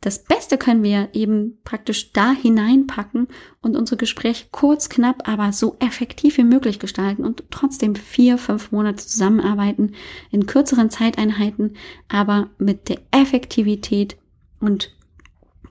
das 0.06 0.24
Beste 0.24 0.60
können 0.60 0.84
wir 0.84 1.10
eben 1.14 1.58
praktisch 1.64 2.14
da 2.14 2.32
hineinpacken 2.32 3.28
und 3.64 3.76
unsere 3.76 3.98
Gespräche 3.98 4.46
kurz, 4.52 4.88
knapp, 4.88 5.28
aber 5.28 5.52
so 5.52 5.78
effektiv 5.80 6.38
wie 6.38 6.44
möglich 6.44 6.78
gestalten 6.78 7.26
und 7.26 7.44
trotzdem 7.50 7.96
vier, 7.96 8.38
fünf 8.38 8.72
Monate 8.72 9.04
zusammenarbeiten 9.04 9.96
in 10.30 10.46
kürzeren 10.46 10.92
Zeiteinheiten, 10.92 11.76
aber 12.08 12.52
mit 12.60 12.88
der 12.88 13.00
Effektivität 13.10 14.16
und 14.60 14.96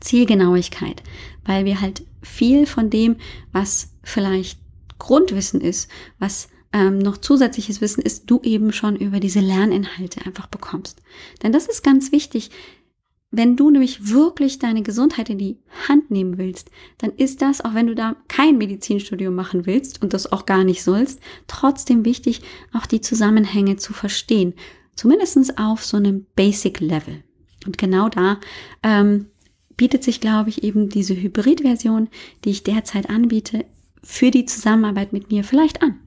Zielgenauigkeit, 0.01 1.05
weil 1.45 1.65
wir 1.65 1.81
halt 1.81 2.03
viel 2.21 2.67
von 2.67 2.91
dem, 2.91 3.15
was 3.53 3.93
vielleicht 4.03 4.59
Grundwissen 4.99 5.61
ist, 5.61 5.89
was 6.19 6.49
ähm, 6.73 6.99
noch 6.99 7.19
zusätzliches 7.19 7.81
Wissen 7.81 8.03
ist, 8.03 8.25
du 8.29 8.41
eben 8.43 8.73
schon 8.73 8.97
über 8.97 9.21
diese 9.21 9.39
Lerninhalte 9.39 10.27
einfach 10.27 10.49
bekommst. 10.49 11.03
Denn 11.45 11.53
das 11.53 11.69
ist 11.69 11.85
ganz 11.85 12.11
wichtig. 12.11 12.51
Wenn 13.37 13.57
du 13.57 13.69
nämlich 13.69 14.11
wirklich 14.11 14.61
deine 14.61 14.83
Gesundheit 14.83 15.29
in 15.29 15.39
die 15.39 15.59
Hand 15.89 16.09
nehmen 16.09 16.39
willst, 16.39 16.71
dann 16.99 17.11
ist 17.11 17.43
das, 17.43 17.65
auch 17.65 17.75
wenn 17.75 17.89
du 17.89 17.97
da 17.97 18.15
kein 18.29 18.59
Medizinstudium 18.59 19.35
machen 19.35 19.67
willst 19.67 20.01
und 20.01 20.15
das 20.15 20.31
auch 20.31 20.47
gar 20.47 20.63
nicht 20.63 20.85
sollst, 20.85 21.19
trotzdem 21.49 22.05
wichtig, 22.05 22.43
auch 22.73 22.87
die 22.87 23.01
Zusammenhänge 23.01 23.75
zu 23.75 23.93
verstehen. 23.93 24.55
Zumindestens 24.95 25.59
auf 25.59 25.85
so 25.85 25.97
einem 25.97 26.27
Basic 26.37 26.79
Level. 26.79 27.25
Und 27.67 27.77
genau 27.77 28.09
da 28.09 28.39
ähm, 28.85 29.27
bietet 29.77 30.05
sich, 30.05 30.21
glaube 30.21 30.51
ich, 30.51 30.63
eben 30.63 30.89
diese 30.89 31.21
Hybrid-Version, 31.21 32.11
die 32.45 32.51
ich 32.51 32.63
derzeit 32.63 33.11
anbiete, 33.11 33.65
für 34.05 34.31
die 34.31 34.45
Zusammenarbeit 34.45 35.13
mit 35.13 35.33
mir 35.33 35.43
vielleicht 35.43 35.83
an 35.83 35.99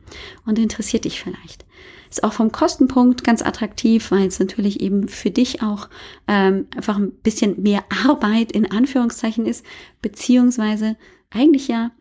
und 0.46 0.60
interessiert 0.60 1.04
dich 1.04 1.22
vielleicht. 1.22 1.66
Ist 2.10 2.24
auch 2.24 2.34
vom 2.34 2.52
Kostenpunkt 2.52 3.24
ganz 3.24 3.42
attraktiv, 3.42 4.12
weil 4.12 4.28
es 4.28 4.40
natürlich 4.40 4.82
eben 4.82 5.08
für 5.08 5.32
dich 5.32 5.62
auch 5.62 5.90
ähm, 6.28 6.68
einfach 6.76 6.98
ein 6.98 7.12
bisschen 7.12 7.62
mehr 7.62 7.84
Arbeit 8.08 8.52
in 8.52 8.70
Anführungszeichen 8.70 9.46
ist, 9.46 9.66
beziehungsweise 10.02 10.96
eigentlich 11.30 11.68
ja 11.68 11.92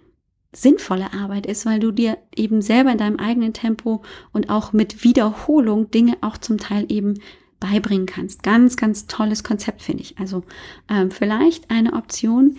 sinnvolle 0.52 1.12
Arbeit 1.12 1.46
ist, 1.46 1.66
weil 1.66 1.80
du 1.80 1.90
dir 1.90 2.18
eben 2.34 2.62
selber 2.62 2.92
in 2.92 2.98
deinem 2.98 3.18
eigenen 3.18 3.52
Tempo 3.52 4.02
und 4.32 4.48
auch 4.48 4.72
mit 4.72 5.04
Wiederholung 5.04 5.90
Dinge 5.90 6.16
auch 6.22 6.38
zum 6.38 6.58
Teil 6.58 6.86
eben 6.88 7.14
beibringen 7.60 8.06
kannst. 8.06 8.42
Ganz, 8.42 8.76
ganz 8.76 9.06
tolles 9.06 9.44
Konzept 9.44 9.82
finde 9.82 10.02
ich. 10.02 10.18
Also 10.18 10.44
ähm, 10.88 11.10
vielleicht 11.10 11.70
eine 11.70 11.92
Option, 11.92 12.56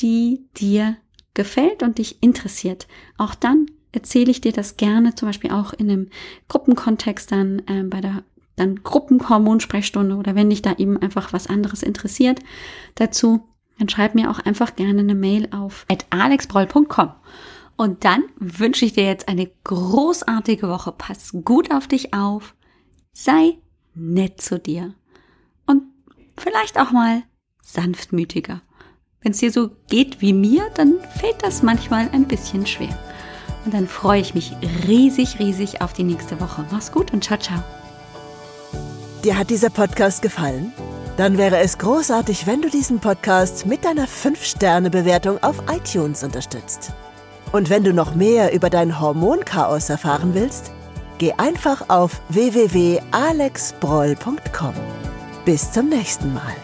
die 0.00 0.46
dir 0.56 0.96
gefällt 1.34 1.82
und 1.82 1.98
dich 1.98 2.22
interessiert. 2.22 2.86
Auch 3.18 3.34
dann 3.34 3.66
erzähle 3.92 4.30
ich 4.30 4.40
dir 4.40 4.52
das 4.52 4.76
gerne, 4.76 5.14
zum 5.14 5.28
Beispiel 5.28 5.50
auch 5.50 5.72
in 5.72 5.90
einem 5.90 6.08
Gruppenkontext 6.48 7.32
dann 7.32 7.62
ähm, 7.66 7.90
bei 7.90 8.00
der 8.00 8.22
dann 8.56 8.82
Gruppenhormonsprechstunde 8.82 10.16
oder 10.16 10.34
wenn 10.34 10.50
dich 10.50 10.62
da 10.62 10.74
eben 10.76 10.96
einfach 10.96 11.32
was 11.32 11.46
anderes 11.46 11.82
interessiert 11.82 12.40
dazu, 12.94 13.46
dann 13.78 13.88
schreib 13.88 14.14
mir 14.14 14.30
auch 14.30 14.38
einfach 14.38 14.74
gerne 14.76 15.00
eine 15.00 15.14
Mail 15.14 15.48
auf 15.52 15.86
alexbroll.com. 16.10 17.12
Und 17.76 18.04
dann 18.04 18.24
wünsche 18.38 18.86
ich 18.86 18.94
dir 18.94 19.04
jetzt 19.04 19.28
eine 19.28 19.50
großartige 19.64 20.68
Woche. 20.68 20.92
Pass 20.92 21.32
gut 21.44 21.70
auf 21.70 21.86
dich 21.86 22.14
auf. 22.14 22.54
Sei 23.12 23.58
nett 23.94 24.40
zu 24.40 24.58
dir. 24.58 24.94
Und 25.66 25.82
vielleicht 26.38 26.78
auch 26.80 26.90
mal 26.90 27.22
sanftmütiger. 27.62 28.62
Wenn 29.20 29.32
es 29.32 29.38
dir 29.38 29.52
so 29.52 29.70
geht 29.88 30.22
wie 30.22 30.32
mir, 30.32 30.70
dann 30.74 30.94
fällt 31.18 31.42
das 31.42 31.62
manchmal 31.62 32.08
ein 32.12 32.26
bisschen 32.26 32.66
schwer. 32.66 32.96
Und 33.66 33.74
dann 33.74 33.86
freue 33.88 34.20
ich 34.20 34.34
mich 34.34 34.52
riesig, 34.86 35.40
riesig 35.40 35.82
auf 35.82 35.92
die 35.92 36.04
nächste 36.04 36.40
Woche. 36.40 36.64
Mach's 36.70 36.92
gut 36.92 37.12
und 37.12 37.24
ciao, 37.24 37.36
ciao. 37.38 37.58
Dir 39.24 39.36
hat 39.36 39.50
dieser 39.50 39.70
Podcast 39.70 40.22
gefallen? 40.22 40.72
Dann 41.16 41.36
wäre 41.36 41.58
es 41.58 41.76
großartig, 41.78 42.46
wenn 42.46 42.62
du 42.62 42.70
diesen 42.70 43.00
Podcast 43.00 43.66
mit 43.66 43.84
deiner 43.84 44.06
5-Sterne-Bewertung 44.06 45.42
auf 45.42 45.56
iTunes 45.68 46.22
unterstützt. 46.22 46.92
Und 47.50 47.68
wenn 47.70 47.82
du 47.82 47.92
noch 47.92 48.14
mehr 48.14 48.54
über 48.54 48.70
dein 48.70 49.00
Hormonchaos 49.00 49.90
erfahren 49.90 50.32
willst, 50.34 50.70
geh 51.18 51.32
einfach 51.32 51.88
auf 51.88 52.20
www.alexbroll.com. 52.28 54.74
Bis 55.44 55.72
zum 55.72 55.88
nächsten 55.88 56.32
Mal. 56.34 56.54